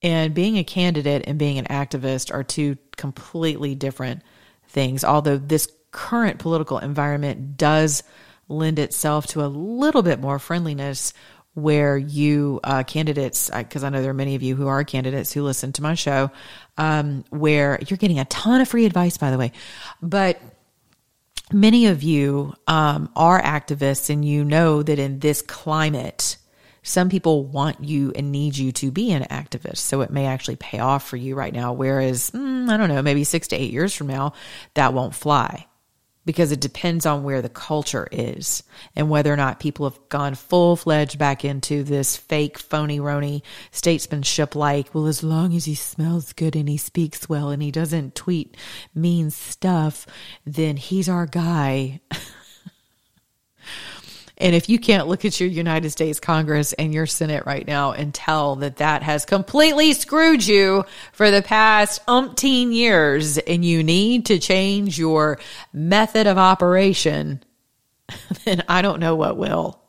And 0.03 0.33
being 0.33 0.57
a 0.57 0.63
candidate 0.63 1.23
and 1.27 1.37
being 1.37 1.59
an 1.59 1.65
activist 1.65 2.33
are 2.33 2.43
two 2.43 2.77
completely 2.97 3.75
different 3.75 4.23
things. 4.67 5.03
Although 5.03 5.37
this 5.37 5.67
current 5.91 6.39
political 6.39 6.79
environment 6.79 7.57
does 7.57 8.03
lend 8.47 8.79
itself 8.79 9.27
to 9.27 9.43
a 9.43 9.47
little 9.47 10.01
bit 10.01 10.19
more 10.19 10.39
friendliness 10.39 11.13
where 11.53 11.97
you 11.97 12.59
uh, 12.63 12.83
candidates 12.83 13.49
because 13.49 13.83
I, 13.83 13.87
I, 13.87 13.89
know 13.89 14.01
there 14.01 14.11
are 14.11 14.15
many 14.15 14.35
of 14.35 14.43
you 14.43 14.55
who 14.55 14.67
are 14.67 14.83
candidates 14.83 15.33
who 15.33 15.43
listen 15.43 15.73
to 15.73 15.81
my 15.81 15.95
show 15.95 16.31
um, 16.77 17.25
where 17.29 17.77
you're 17.87 17.97
getting 17.97 18.19
a 18.19 18.25
ton 18.25 18.61
of 18.61 18.69
free 18.69 18.85
advice 18.85 19.17
by 19.17 19.31
the 19.31 19.37
way 19.37 19.51
but 20.01 20.41
many 21.51 21.87
of 21.87 22.03
you 22.03 22.53
um, 22.67 23.09
are 23.17 23.41
activists 23.41 24.09
and 24.09 24.23
you 24.23 24.45
know 24.45 24.81
that 24.81 24.97
in 24.97 25.19
this 25.19 25.41
climate 25.41 26.37
some 26.83 27.09
people 27.09 27.45
want 27.45 27.83
you 27.83 28.11
and 28.15 28.31
need 28.31 28.57
you 28.57 28.71
to 28.73 28.91
be 28.91 29.11
an 29.11 29.23
activist. 29.23 29.77
So 29.77 30.01
it 30.01 30.11
may 30.11 30.25
actually 30.25 30.55
pay 30.55 30.79
off 30.79 31.07
for 31.07 31.17
you 31.17 31.35
right 31.35 31.53
now. 31.53 31.73
Whereas, 31.73 32.31
mm, 32.31 32.69
I 32.69 32.77
don't 32.77 32.89
know, 32.89 33.01
maybe 33.01 33.23
six 33.23 33.47
to 33.49 33.55
eight 33.55 33.71
years 33.71 33.93
from 33.93 34.07
now, 34.07 34.33
that 34.73 34.93
won't 34.93 35.15
fly 35.15 35.67
because 36.25 36.51
it 36.51 36.59
depends 36.59 37.05
on 37.05 37.23
where 37.23 37.41
the 37.41 37.49
culture 37.49 38.07
is 38.11 38.63
and 38.95 39.09
whether 39.09 39.33
or 39.33 39.37
not 39.37 39.59
people 39.59 39.89
have 39.89 39.99
gone 40.09 40.35
full 40.35 40.75
fledged 40.75 41.17
back 41.17 41.43
into 41.43 41.83
this 41.83 42.15
fake, 42.15 42.59
phony, 42.59 42.99
rony 42.99 43.41
statesmanship 43.71 44.55
like, 44.55 44.93
well, 44.93 45.07
as 45.07 45.23
long 45.23 45.55
as 45.55 45.65
he 45.65 45.75
smells 45.75 46.33
good 46.33 46.55
and 46.55 46.69
he 46.69 46.77
speaks 46.77 47.27
well 47.27 47.49
and 47.49 47.61
he 47.61 47.71
doesn't 47.71 48.15
tweet 48.15 48.55
mean 48.93 49.31
stuff, 49.31 50.05
then 50.45 50.77
he's 50.77 51.09
our 51.09 51.25
guy. 51.25 52.01
And 54.41 54.55
if 54.55 54.69
you 54.69 54.79
can't 54.79 55.07
look 55.07 55.23
at 55.23 55.39
your 55.39 55.49
United 55.49 55.91
States 55.91 56.19
Congress 56.19 56.73
and 56.73 56.93
your 56.93 57.05
Senate 57.05 57.45
right 57.45 57.65
now 57.65 57.91
and 57.91 58.13
tell 58.13 58.55
that 58.57 58.77
that 58.77 59.03
has 59.03 59.23
completely 59.23 59.93
screwed 59.93 60.45
you 60.45 60.83
for 61.13 61.29
the 61.29 61.43
past 61.43 62.03
umpteen 62.07 62.73
years 62.73 63.37
and 63.37 63.63
you 63.63 63.83
need 63.83 64.25
to 64.25 64.39
change 64.39 64.97
your 64.97 65.39
method 65.71 66.25
of 66.25 66.39
operation, 66.39 67.43
then 68.45 68.63
I 68.67 68.81
don't 68.81 68.99
know 68.99 69.15
what 69.15 69.37
will. 69.37 69.79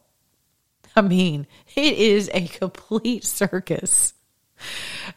I 0.94 1.00
mean, 1.00 1.46
it 1.74 1.94
is 1.94 2.30
a 2.34 2.46
complete 2.46 3.24
circus. 3.24 4.12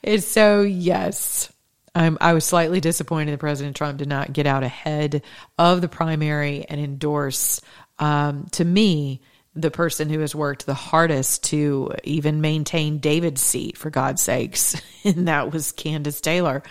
And 0.02 0.24
so, 0.24 0.62
yes, 0.62 1.52
I'm, 1.94 2.18
I 2.20 2.34
was 2.34 2.44
slightly 2.46 2.82
disappointed 2.82 3.32
that 3.32 3.40
President 3.40 3.76
Trump 3.76 3.98
did 3.98 4.10
not 4.10 4.34
get 4.34 4.46
out 4.46 4.64
ahead 4.64 5.24
of 5.58 5.82
the 5.82 5.88
primary 5.88 6.66
and 6.68 6.80
endorse, 6.80 7.62
um, 8.00 8.48
to 8.52 8.66
me, 8.66 9.22
the 9.56 9.72
person 9.72 10.10
who 10.10 10.20
has 10.20 10.36
worked 10.36 10.66
the 10.66 10.74
hardest 10.74 11.46
to 11.46 11.94
even 12.04 12.42
maintain 12.42 13.00
David's 13.00 13.42
seat, 13.42 13.78
for 13.78 13.90
God's 13.90 14.22
sakes, 14.22 14.82
and 15.06 15.28
that 15.28 15.52
was 15.52 15.72
Kandiss 15.72 16.22
Taylor. 16.22 16.62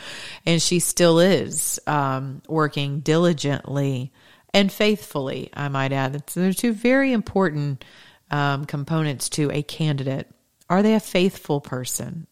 And 0.45 0.61
she 0.61 0.81
still 0.81 1.19
is 1.19 1.81
um, 1.87 2.43
working 2.47 3.01
diligently 3.01 4.13
and 4.55 4.71
faithfully, 4.71 5.51
I 5.53 5.69
might 5.69 5.93
add. 5.93 6.13
They're 6.29 6.53
two 6.53 6.73
very 6.73 7.13
important 7.13 7.85
um, 8.31 8.65
components 8.67 9.29
to 9.31 9.51
a 9.51 9.65
candidate. 9.65 10.31
Are 10.71 10.83
they 10.83 10.95
a 10.95 11.01
faithful 11.01 11.61
person? 11.61 12.29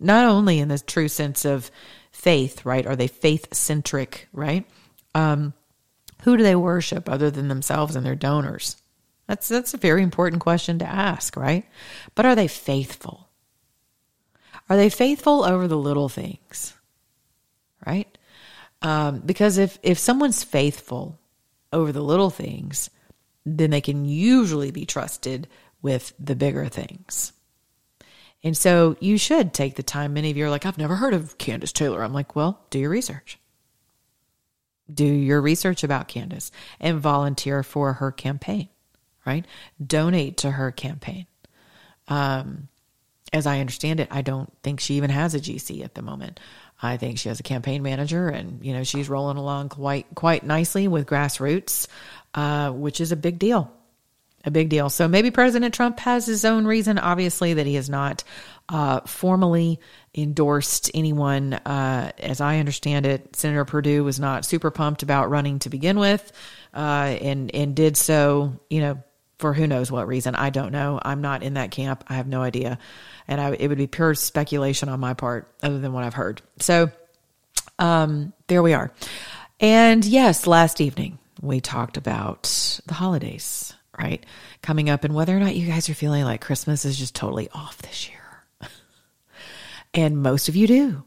Not 0.00 0.24
only 0.24 0.58
in 0.58 0.68
the 0.68 0.78
true 0.78 1.08
sense 1.08 1.44
of 1.44 1.70
faith, 2.12 2.64
right? 2.64 2.86
Are 2.86 2.96
they 2.96 3.08
faith 3.08 3.54
centric, 3.54 4.26
right? 4.32 4.66
Um, 5.14 5.52
who 6.26 6.36
do 6.36 6.42
they 6.42 6.56
worship 6.56 7.08
other 7.08 7.30
than 7.30 7.46
themselves 7.46 7.94
and 7.94 8.04
their 8.04 8.16
donors? 8.16 8.76
That's 9.28 9.46
that's 9.46 9.74
a 9.74 9.78
very 9.78 10.02
important 10.02 10.42
question 10.42 10.80
to 10.80 10.84
ask, 10.84 11.36
right? 11.36 11.64
But 12.16 12.26
are 12.26 12.34
they 12.34 12.48
faithful? 12.48 13.28
Are 14.68 14.76
they 14.76 14.90
faithful 14.90 15.44
over 15.44 15.68
the 15.68 15.78
little 15.78 16.08
things? 16.08 16.74
Right? 17.86 18.18
Um, 18.82 19.20
because 19.24 19.56
if 19.56 19.78
if 19.84 20.00
someone's 20.00 20.42
faithful 20.42 21.16
over 21.72 21.92
the 21.92 22.02
little 22.02 22.30
things, 22.30 22.90
then 23.44 23.70
they 23.70 23.80
can 23.80 24.04
usually 24.04 24.72
be 24.72 24.84
trusted 24.84 25.46
with 25.80 26.12
the 26.18 26.34
bigger 26.34 26.66
things. 26.66 27.32
And 28.42 28.56
so 28.56 28.96
you 28.98 29.16
should 29.16 29.54
take 29.54 29.76
the 29.76 29.84
time. 29.84 30.14
Many 30.14 30.32
of 30.32 30.36
you 30.36 30.46
are 30.46 30.50
like, 30.50 30.66
I've 30.66 30.76
never 30.76 30.96
heard 30.96 31.14
of 31.14 31.38
Kandiss 31.38 31.72
Taylor. 31.72 32.02
I'm 32.02 32.12
like, 32.12 32.34
well, 32.34 32.64
do 32.70 32.80
your 32.80 32.90
research. 32.90 33.38
Do 34.92 35.04
your 35.04 35.40
research 35.40 35.82
about 35.82 36.08
Kandiss 36.08 36.50
and 36.80 37.00
volunteer 37.00 37.62
for 37.62 37.94
her 37.94 38.12
campaign, 38.12 38.68
right? 39.24 39.44
Donate 39.84 40.38
to 40.38 40.50
her 40.52 40.70
campaign. 40.70 41.26
Um, 42.08 42.68
as 43.32 43.46
I 43.46 43.60
understand 43.60 44.00
it, 44.00 44.08
I 44.10 44.22
don't 44.22 44.52
think 44.62 44.80
she 44.80 44.94
even 44.94 45.10
has 45.10 45.34
a 45.34 45.40
GC 45.40 45.84
at 45.84 45.94
the 45.94 46.02
moment. 46.02 46.38
I 46.80 46.96
think 46.96 47.18
she 47.18 47.28
has 47.28 47.40
a 47.40 47.44
campaign 47.44 47.82
manager, 47.82 48.28
and 48.28 48.64
you 48.64 48.72
know 48.72 48.84
she's 48.84 49.08
rolling 49.08 49.36
along 49.36 49.70
quite 49.70 50.06
quite 50.14 50.44
nicely 50.44 50.88
with 50.88 51.06
grassroots, 51.06 51.86
uh, 52.34 52.70
which 52.70 53.00
is 53.00 53.12
a 53.12 53.16
big 53.16 53.38
deal, 53.38 53.72
a 54.44 54.50
big 54.50 54.68
deal. 54.68 54.90
So 54.90 55.08
maybe 55.08 55.30
President 55.30 55.74
Trump 55.74 55.98
has 56.00 56.26
his 56.26 56.44
own 56.44 56.66
reason, 56.66 56.98
obviously, 56.98 57.54
that 57.54 57.66
he 57.66 57.74
has 57.74 57.88
not 57.88 58.24
uh, 58.68 59.00
formally 59.00 59.80
endorsed 60.16 60.90
anyone. 60.94 61.54
Uh, 61.54 62.12
as 62.18 62.40
I 62.40 62.58
understand 62.58 63.06
it, 63.06 63.36
Senator 63.36 63.64
Perdue 63.64 64.02
was 64.02 64.18
not 64.18 64.44
super 64.44 64.70
pumped 64.70 65.02
about 65.02 65.30
running 65.30 65.58
to 65.60 65.70
begin 65.70 65.98
with, 65.98 66.32
uh, 66.74 67.16
and 67.20 67.54
and 67.54 67.76
did 67.76 67.96
so, 67.96 68.58
you 68.70 68.80
know, 68.80 69.02
for 69.38 69.52
who 69.52 69.66
knows 69.66 69.92
what 69.92 70.08
reason. 70.08 70.34
I 70.34 70.50
don't 70.50 70.72
know. 70.72 70.98
I'm 71.02 71.20
not 71.20 71.42
in 71.42 71.54
that 71.54 71.70
camp. 71.70 72.04
I 72.08 72.14
have 72.14 72.26
no 72.26 72.42
idea 72.42 72.78
and 73.28 73.40
I, 73.40 73.52
it 73.52 73.68
would 73.68 73.78
be 73.78 73.86
pure 73.86 74.14
speculation 74.14 74.88
on 74.88 75.00
my 75.00 75.14
part, 75.14 75.52
other 75.62 75.78
than 75.78 75.92
what 75.92 76.04
I've 76.04 76.14
heard. 76.14 76.42
So, 76.60 76.90
um, 77.78 78.32
there 78.46 78.62
we 78.62 78.74
are. 78.74 78.92
And 79.60 80.04
yes, 80.04 80.46
last 80.46 80.80
evening 80.80 81.18
we 81.40 81.60
talked 81.60 81.96
about 81.96 82.80
the 82.86 82.94
holidays, 82.94 83.74
right? 83.98 84.24
Coming 84.62 84.90
up, 84.90 85.04
and 85.04 85.14
whether 85.14 85.36
or 85.36 85.40
not 85.40 85.56
you 85.56 85.66
guys 85.66 85.88
are 85.88 85.94
feeling 85.94 86.24
like 86.24 86.40
Christmas 86.40 86.84
is 86.84 86.98
just 86.98 87.14
totally 87.14 87.48
off 87.52 87.78
this 87.78 88.08
year. 88.08 88.15
And 89.96 90.22
most 90.22 90.48
of 90.48 90.54
you 90.54 90.66
do. 90.66 91.02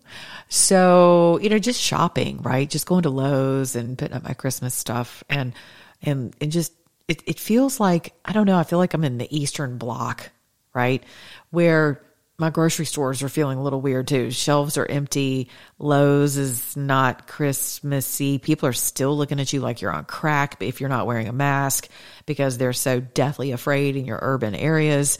So, 0.49 1.39
you 1.41 1.49
know, 1.49 1.59
just 1.59 1.79
shopping, 1.79 2.41
right? 2.41 2.67
Just 2.67 2.87
going 2.87 3.03
to 3.03 3.11
Lowe's 3.11 3.75
and 3.75 3.97
putting 3.97 4.17
up 4.17 4.23
my 4.23 4.33
Christmas 4.33 4.73
stuff 4.73 5.23
and, 5.29 5.53
and, 6.01 6.35
and 6.41 6.51
just, 6.51 6.73
it, 7.07 7.21
it 7.27 7.39
feels 7.39 7.79
like, 7.79 8.13
I 8.25 8.33
don't 8.33 8.47
know, 8.47 8.57
I 8.57 8.63
feel 8.63 8.79
like 8.79 8.95
I'm 8.95 9.03
in 9.03 9.19
the 9.19 9.37
Eastern 9.37 9.77
bloc, 9.77 10.31
right? 10.73 11.03
Where 11.51 12.01
my 12.39 12.49
grocery 12.49 12.85
stores 12.85 13.21
are 13.21 13.29
feeling 13.29 13.59
a 13.59 13.61
little 13.61 13.81
weird 13.81 14.07
too. 14.07 14.31
Shelves 14.31 14.77
are 14.77 14.85
empty. 14.85 15.49
Lowe's 15.77 16.37
is 16.37 16.75
not 16.75 17.27
Christmassy. 17.27 18.39
People 18.39 18.69
are 18.69 18.73
still 18.73 19.15
looking 19.15 19.41
at 19.41 19.51
you 19.51 19.59
like 19.59 19.81
you're 19.81 19.91
on 19.91 20.05
crack 20.05 20.55
if 20.61 20.79
you're 20.79 20.89
not 20.89 21.05
wearing 21.05 21.27
a 21.27 21.33
mask 21.33 21.89
because 22.25 22.57
they're 22.57 22.71
so 22.71 23.01
deathly 23.01 23.51
afraid 23.51 23.97
in 23.97 24.05
your 24.05 24.19
urban 24.21 24.55
areas. 24.55 25.19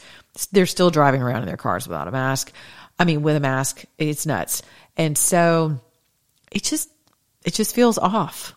They're 0.50 0.64
still 0.64 0.90
driving 0.90 1.20
around 1.20 1.42
in 1.42 1.46
their 1.46 1.58
cars 1.58 1.86
without 1.86 2.08
a 2.08 2.12
mask. 2.12 2.52
I 3.00 3.04
mean, 3.04 3.22
with 3.22 3.34
a 3.34 3.40
mask, 3.40 3.84
it's 3.96 4.26
nuts. 4.26 4.62
And 4.94 5.16
so 5.16 5.80
it 6.52 6.62
just, 6.62 6.90
it 7.46 7.54
just 7.54 7.74
feels 7.74 7.96
off. 7.96 8.54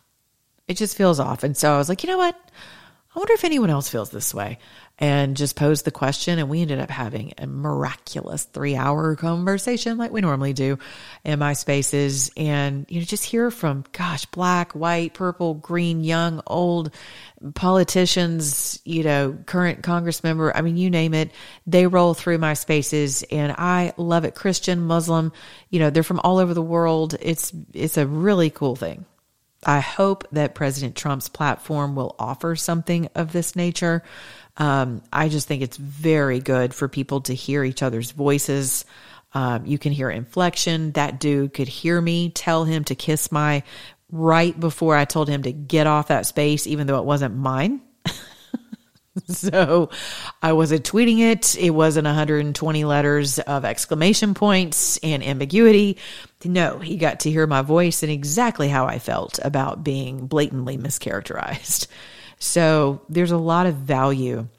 It 0.68 0.76
just 0.76 0.98
feels 0.98 1.18
off. 1.18 1.44
And 1.44 1.56
so 1.56 1.74
I 1.74 1.78
was 1.78 1.88
like, 1.88 2.04
you 2.04 2.10
know 2.10 2.18
what? 2.18 2.36
I 3.16 3.20
wonder 3.20 3.34
if 3.34 3.46
anyone 3.46 3.70
else 3.70 3.88
feels 3.88 4.10
this 4.10 4.34
way 4.34 4.60
and 5.00 5.36
just 5.36 5.56
posed 5.56 5.86
the 5.86 5.92
question. 5.92 6.38
And 6.38 6.50
we 6.50 6.62
ended 6.62 6.80
up 6.80 6.90
having 6.90 7.34
a 7.38 7.48
miraculous 7.48 8.44
three 8.44 8.76
hour 8.76 9.16
conversation 9.16 9.98
like 9.98 10.12
we 10.12 10.22
normally 10.22 10.54
do 10.54 10.78
in 11.24 11.40
my 11.40 11.54
spaces. 11.54 12.32
And, 12.38 12.86
you 12.90 13.00
know, 13.00 13.06
just 13.06 13.26
hear 13.26 13.50
from, 13.50 13.86
gosh, 13.92 14.26
black, 14.28 14.74
white, 14.74 15.14
purple, 15.14 15.56
green, 15.56 16.04
young, 16.04 16.42
old 16.46 16.94
politicians, 17.56 18.80
you 18.86 19.04
know, 19.04 19.38
current 19.46 19.84
Congress 19.84 20.24
member. 20.24 20.56
I 20.56 20.62
mean, 20.62 20.78
you 20.78 20.90
name 20.90 21.14
it. 21.14 21.32
They 21.66 21.88
roll 21.88 22.14
through 22.14 22.38
my 22.38 22.54
spaces 22.54 23.24
and 23.24 23.52
I 23.58 23.94
love 23.98 24.26
it. 24.26 24.36
Christian, 24.36 24.82
Muslim, 24.82 25.34
you 25.70 25.80
know, 25.80 25.90
they're 25.90 26.04
from 26.04 26.22
all 26.24 26.38
over 26.38 26.54
the 26.54 26.62
world. 26.62 27.16
It's, 27.20 27.52
it's 27.74 27.98
a 27.98 28.08
really 28.08 28.52
cool 28.52 28.76
thing. 28.76 29.06
I 29.66 29.80
hope 29.80 30.28
that 30.32 30.56
President 30.56 30.96
Trump's 30.96 31.30
platform 31.30 31.96
will 31.96 32.16
offer 32.20 32.56
something 32.56 33.10
of 33.16 33.32
this 33.32 33.56
nature. 33.56 34.04
Um, 34.58 35.02
I 35.12 35.30
just 35.30 35.48
think 35.48 35.64
it's 35.64 35.78
very 35.78 36.40
good 36.40 36.74
for 36.74 36.88
people 36.88 37.22
to 37.22 37.34
hear 37.34 37.64
each 37.64 37.82
other's 37.82 38.12
voices. 38.12 38.86
Um, 39.34 39.66
you 39.66 39.80
can 39.80 39.92
hear 39.92 40.10
inflection. 40.10 40.92
That 40.92 41.20
dude 41.20 41.54
could 41.54 41.68
hear 41.68 42.00
me 42.00 42.30
tell 42.30 42.66
him 42.66 42.84
to 42.86 42.96
kiss 42.96 43.32
my 43.32 43.64
right 44.12 44.58
before 44.58 44.96
I 44.96 45.06
told 45.06 45.28
him 45.28 45.44
to 45.44 45.52
get 45.52 45.88
off 45.88 46.10
that 46.10 46.28
space, 46.28 46.68
even 46.68 46.86
though 46.86 47.00
it 47.00 47.06
wasn't 47.06 47.36
mine. 47.36 47.82
so 49.28 49.90
I 50.42 50.54
wasn't 50.54 50.86
tweeting 50.86 51.20
it. 51.20 51.56
It 51.58 51.72
wasn't 51.72 52.06
120 52.06 52.86
letters 52.86 53.40
of 53.40 53.66
exclamation 53.66 54.36
points 54.36 54.98
and 54.98 55.24
ambiguity. 55.24 55.98
No, 56.46 56.78
he 56.78 56.98
got 56.98 57.22
to 57.22 57.32
hear 57.32 57.48
my 57.48 57.64
voice 57.64 58.04
and 58.04 58.12
exactly 58.12 58.68
how 58.70 58.86
I 58.86 59.00
felt 59.00 59.40
about 59.44 59.84
being 59.84 60.28
blatantly 60.28 60.78
mischaracterized. 60.78 61.88
So 62.44 63.00
there's 63.08 63.32
a 63.32 63.38
lot 63.38 63.68
of 63.68 63.76
value 63.76 64.50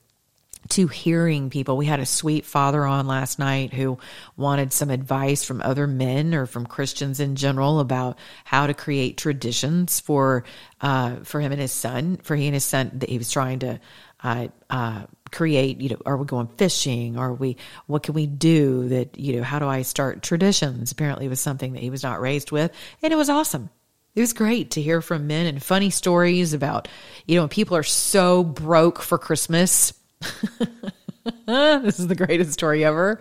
to 0.70 0.87
hearing 0.87 1.51
people. 1.51 1.77
We 1.77 1.85
had 1.85 2.01
a 2.01 2.07
sweet 2.07 2.47
father 2.47 2.83
on 2.87 3.07
last 3.07 3.38
night 3.38 3.75
who 3.75 3.99
wanted 4.38 4.73
some 4.73 4.88
advice 4.88 5.44
from 5.44 5.61
other 5.61 5.87
men 5.87 6.35
or 6.35 6.47
from 6.47 6.64
Christians 6.64 7.20
in 7.20 7.37
general 7.37 7.81
about 7.81 8.18
how 8.44 8.66
to 8.66 8.73
create 8.73 9.18
traditions 9.18 10.01
for 10.01 10.44
uh, 10.81 11.16
for 11.25 11.42
him 11.42 11.53
and 11.53 11.61
his 11.61 11.73
son. 11.73 12.16
For 12.23 12.35
he 12.35 12.47
and 12.47 12.55
his 12.55 12.64
son, 12.64 12.90
that 12.94 13.11
he 13.11 13.18
was 13.18 13.31
trying 13.31 13.59
to 13.59 13.79
uh, 14.23 14.49
uh, 14.70 15.03
create. 15.31 15.83
You 15.83 15.90
know, 15.90 16.01
are 16.07 16.16
we 16.16 16.25
going 16.25 16.49
fishing? 16.57 17.18
Are 17.18 17.35
we? 17.35 17.59
What 17.87 18.03
can 18.03 18.14
we 18.14 18.27
do? 18.27 18.88
That 18.88 19.18
you 19.18 19.37
know, 19.37 19.42
how 19.42 19.59
do 19.59 19.68
I 19.68 19.83
start 19.83 20.23
traditions? 20.23 20.90
Apparently, 20.90 21.27
it 21.27 21.29
was 21.29 21.40
something 21.40 21.75
that 21.75 21.83
he 21.83 21.90
was 21.90 22.03
not 22.03 22.23
raised 22.23 22.51
with, 22.51 22.73
and 23.03 23.12
it 23.12 23.16
was 23.16 23.29
awesome 23.29 23.68
it 24.14 24.20
was 24.20 24.33
great 24.33 24.72
to 24.72 24.82
hear 24.82 25.01
from 25.01 25.26
men 25.26 25.47
and 25.47 25.62
funny 25.62 25.91
stories 25.91 26.53
about, 26.53 26.89
you 27.26 27.36
know, 27.36 27.49
people 27.49 27.76
are 27.76 27.82
so 27.82 28.45
broke 28.45 29.03
for 29.03 29.18
Christmas. 29.18 29.93
this 31.47 31.99
is 31.99 32.07
the 32.07 32.14
greatest 32.14 32.53
story 32.53 32.84
ever. 32.84 33.20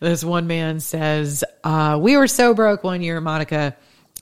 This 0.00 0.24
one 0.24 0.46
man 0.46 0.80
says, 0.80 1.44
uh, 1.64 1.98
We 2.00 2.16
were 2.16 2.28
so 2.28 2.54
broke 2.54 2.82
one 2.82 3.02
year, 3.02 3.20
Monica, 3.20 3.76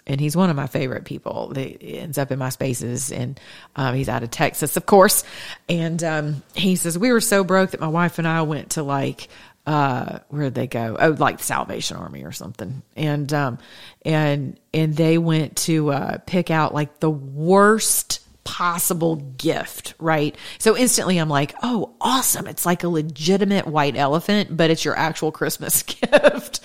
and 0.07 0.21
he's 0.21 0.37
one 0.37 0.51
of 0.51 0.57
my 0.57 0.67
favorite 0.67 1.05
people. 1.05 1.53
He 1.55 1.99
ends 1.99 2.19
up 2.19 2.33
in 2.33 2.39
my 2.39 2.49
spaces, 2.49 3.13
and 3.13 3.39
um, 3.77 3.95
he's 3.95 4.09
out 4.09 4.25
of 4.25 4.31
Texas, 4.31 4.77
of 4.77 4.87
course. 4.87 5.23
And 5.69 6.03
um, 6.03 6.43
he 6.55 6.75
says, 6.75 6.99
We 6.99 7.13
were 7.13 7.21
so 7.21 7.45
broke 7.45 7.71
that 7.71 7.81
my 7.81 7.89
wife 7.89 8.19
and 8.19 8.27
I 8.27 8.43
went 8.43 8.71
to 8.71 8.83
like 8.83 9.29
uh 9.71 10.19
where'd 10.31 10.55
they 10.55 10.67
go 10.67 10.97
oh 10.99 11.11
like 11.11 11.39
the 11.39 11.45
salvation 11.45 11.97
army 11.97 12.25
or 12.25 12.33
something 12.33 12.83
and 12.97 13.33
um 13.33 13.57
and 14.05 14.59
and 14.75 14.97
they 14.97 15.17
went 15.17 15.57
to 15.57 15.93
uh 15.93 16.19
pick 16.27 16.51
out 16.51 16.75
like 16.75 16.99
the 16.99 17.11
worst 17.11 18.21
possible 18.43 19.17
gift, 19.17 19.95
right? 20.01 20.37
So 20.59 20.77
instantly 20.77 21.19
I'm 21.19 21.29
like, 21.29 21.55
oh, 21.63 21.95
awesome. 22.01 22.49
It's 22.49 22.67
like 22.67 22.83
a 22.83 22.89
legitimate 22.89 23.67
white 23.67 23.97
elephant, 23.97 24.57
but 24.57 24.71
it's 24.71 24.85
your 24.85 24.97
actual 24.97 25.31
Christmas 25.31 25.83
gift. 25.85 26.59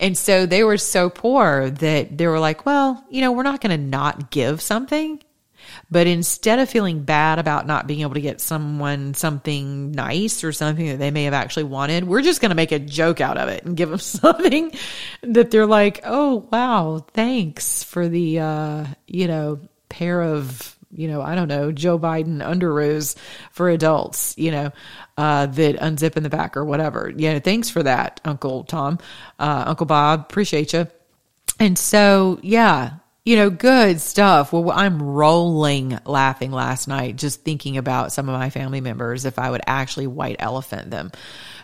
And 0.00 0.16
so 0.16 0.46
they 0.46 0.64
were 0.64 0.78
so 0.78 1.10
poor 1.10 1.68
that 1.68 2.16
they 2.16 2.26
were 2.26 2.40
like, 2.40 2.64
well, 2.64 3.04
you 3.10 3.20
know, 3.20 3.32
we're 3.32 3.42
not 3.42 3.60
going 3.60 3.78
to 3.78 3.86
not 3.86 4.30
give 4.30 4.62
something. 4.62 5.20
But 5.90 6.06
instead 6.06 6.58
of 6.58 6.68
feeling 6.68 7.02
bad 7.02 7.38
about 7.38 7.66
not 7.66 7.86
being 7.86 8.00
able 8.00 8.14
to 8.14 8.20
get 8.20 8.40
someone 8.40 9.14
something 9.14 9.92
nice 9.92 10.44
or 10.44 10.52
something 10.52 10.86
that 10.88 10.98
they 10.98 11.10
may 11.10 11.24
have 11.24 11.34
actually 11.34 11.64
wanted, 11.64 12.04
we're 12.04 12.22
just 12.22 12.40
going 12.40 12.50
to 12.50 12.56
make 12.56 12.72
a 12.72 12.78
joke 12.78 13.20
out 13.20 13.38
of 13.38 13.48
it 13.48 13.64
and 13.64 13.76
give 13.76 13.90
them 13.90 13.98
something 14.00 14.72
that 15.22 15.50
they're 15.50 15.66
like, 15.66 16.00
oh, 16.04 16.48
wow, 16.50 17.04
thanks 17.12 17.82
for 17.82 18.08
the, 18.08 18.40
uh, 18.40 18.86
you 19.06 19.28
know, 19.28 19.60
pair 19.88 20.22
of 20.22 20.76
you 20.92 21.08
know, 21.08 21.20
I 21.20 21.34
don't 21.34 21.48
know, 21.48 21.72
Joe 21.72 21.98
Biden 21.98 22.38
underoos 22.38 23.16
for 23.50 23.68
adults, 23.68 24.34
you 24.38 24.50
know, 24.50 24.72
uh, 25.18 25.46
that 25.46 25.76
unzip 25.76 26.16
in 26.16 26.22
the 26.22 26.30
back 26.30 26.56
or 26.56 26.64
whatever. 26.64 27.12
Yeah, 27.14 27.38
thanks 27.38 27.68
for 27.68 27.82
that, 27.82 28.20
Uncle 28.24 28.64
Tom, 28.64 28.98
uh, 29.38 29.64
Uncle 29.66 29.86
Bob, 29.86 30.20
appreciate 30.20 30.72
you. 30.72 30.88
And 31.58 31.78
so, 31.78 32.38
yeah, 32.42 32.94
you 33.26 33.34
know, 33.34 33.50
good 33.50 34.00
stuff. 34.00 34.52
Well, 34.52 34.70
I'm 34.70 35.02
rolling 35.02 35.98
laughing 36.04 36.52
last 36.52 36.86
night 36.86 37.16
just 37.16 37.42
thinking 37.42 37.76
about 37.76 38.12
some 38.12 38.28
of 38.28 38.38
my 38.38 38.50
family 38.50 38.80
members 38.80 39.24
if 39.24 39.40
I 39.40 39.50
would 39.50 39.62
actually 39.66 40.06
white 40.06 40.36
elephant 40.38 40.92
them 40.92 41.10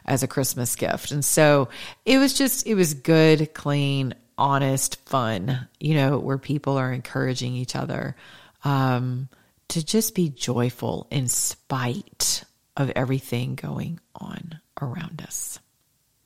as 0.05 0.25
a 0.25 0.29
Christmas 0.29 0.75
gift. 0.75 1.13
And 1.13 1.25
so 1.25 1.69
it 2.05 2.19
was 2.19 2.35
just, 2.35 2.67
it 2.67 2.75
was 2.75 2.95
good, 2.95 3.55
clean, 3.55 4.17
honest 4.37 4.97
fun, 5.09 5.69
you 5.79 5.95
know, 5.95 6.19
where 6.19 6.37
people 6.37 6.79
are 6.79 6.93
encouraging 6.93 7.55
each 7.55 7.77
other 7.77 8.17
um, 8.65 9.29
to 9.69 9.85
just 9.85 10.17
be 10.17 10.31
joyful 10.31 11.07
in 11.13 11.29
spite 11.29 12.43
of 12.77 12.91
everything 12.97 13.55
going 13.55 14.01
on 14.17 14.59
around 14.81 15.23
us 15.23 15.61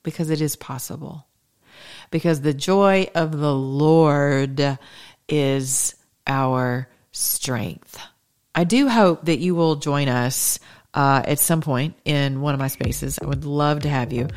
because 0.02 0.30
it 0.30 0.40
is 0.40 0.56
possible. 0.56 1.26
Because 2.10 2.40
the 2.40 2.54
joy 2.54 3.10
of 3.14 3.38
the 3.38 3.54
Lord 3.54 4.78
is 5.28 5.94
our 6.26 6.88
strength. 7.12 7.98
I 8.54 8.64
do 8.64 8.88
hope 8.88 9.26
that 9.26 9.38
you 9.38 9.54
will 9.54 9.76
join 9.76 10.08
us 10.08 10.58
uh, 10.96 11.22
at 11.26 11.38
some 11.38 11.60
point 11.60 11.94
in 12.06 12.40
one 12.40 12.54
of 12.54 12.58
my 12.58 12.68
spaces. 12.68 13.18
I 13.20 13.26
would 13.26 13.44
love 13.44 13.80
to 13.80 13.88
have 13.88 14.14
you. 14.14 14.28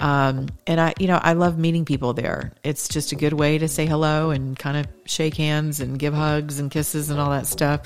Um, 0.00 0.48
and 0.66 0.80
I, 0.80 0.94
you 0.98 1.06
know, 1.06 1.18
I 1.22 1.34
love 1.34 1.56
meeting 1.58 1.84
people 1.84 2.12
there. 2.12 2.52
It's 2.64 2.88
just 2.88 3.12
a 3.12 3.16
good 3.16 3.32
way 3.32 3.58
to 3.58 3.68
say 3.68 3.86
hello 3.86 4.30
and 4.30 4.58
kind 4.58 4.76
of 4.76 4.88
shake 5.04 5.36
hands 5.36 5.78
and 5.78 5.96
give 5.96 6.12
hugs 6.12 6.58
and 6.58 6.72
kisses 6.72 7.08
and 7.10 7.20
all 7.20 7.30
that 7.30 7.46
stuff. 7.46 7.82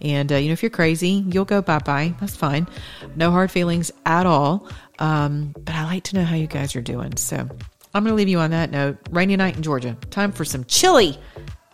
And, 0.00 0.30
uh, 0.30 0.36
you 0.36 0.46
know, 0.46 0.52
if 0.52 0.62
you're 0.62 0.70
crazy, 0.70 1.24
you'll 1.28 1.44
go 1.44 1.60
bye 1.60 1.80
bye. 1.80 2.14
That's 2.20 2.36
fine. 2.36 2.68
No 3.16 3.32
hard 3.32 3.50
feelings 3.50 3.90
at 4.06 4.26
all. 4.26 4.68
Um, 5.00 5.52
but 5.58 5.74
I 5.74 5.82
like 5.84 6.04
to 6.04 6.16
know 6.16 6.24
how 6.24 6.36
you 6.36 6.46
guys 6.46 6.76
are 6.76 6.82
doing. 6.82 7.16
So 7.16 7.36
I'm 7.36 8.04
going 8.04 8.12
to 8.12 8.14
leave 8.14 8.28
you 8.28 8.38
on 8.38 8.52
that 8.52 8.70
note. 8.70 8.98
Rainy 9.10 9.34
night 9.34 9.56
in 9.56 9.62
Georgia. 9.62 9.96
Time 10.10 10.30
for 10.30 10.44
some 10.44 10.64
chili. 10.66 11.18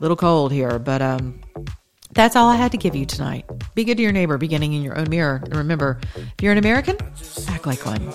Little 0.00 0.16
cold 0.16 0.52
here, 0.52 0.78
but 0.78 1.02
um, 1.02 1.40
that's 2.12 2.36
all 2.36 2.48
I 2.48 2.56
had 2.56 2.70
to 2.72 2.78
give 2.78 2.94
you 2.94 3.04
tonight. 3.04 3.44
Be 3.74 3.84
good 3.84 3.96
to 3.96 4.02
your 4.02 4.12
neighbor, 4.12 4.38
beginning 4.38 4.72
in 4.72 4.82
your 4.82 4.96
own 4.96 5.10
mirror. 5.10 5.40
And 5.44 5.56
remember, 5.56 5.98
if 6.14 6.34
you're 6.40 6.52
an 6.52 6.58
American, 6.58 6.96
act 7.48 7.66
like 7.66 7.84
one. 7.84 8.12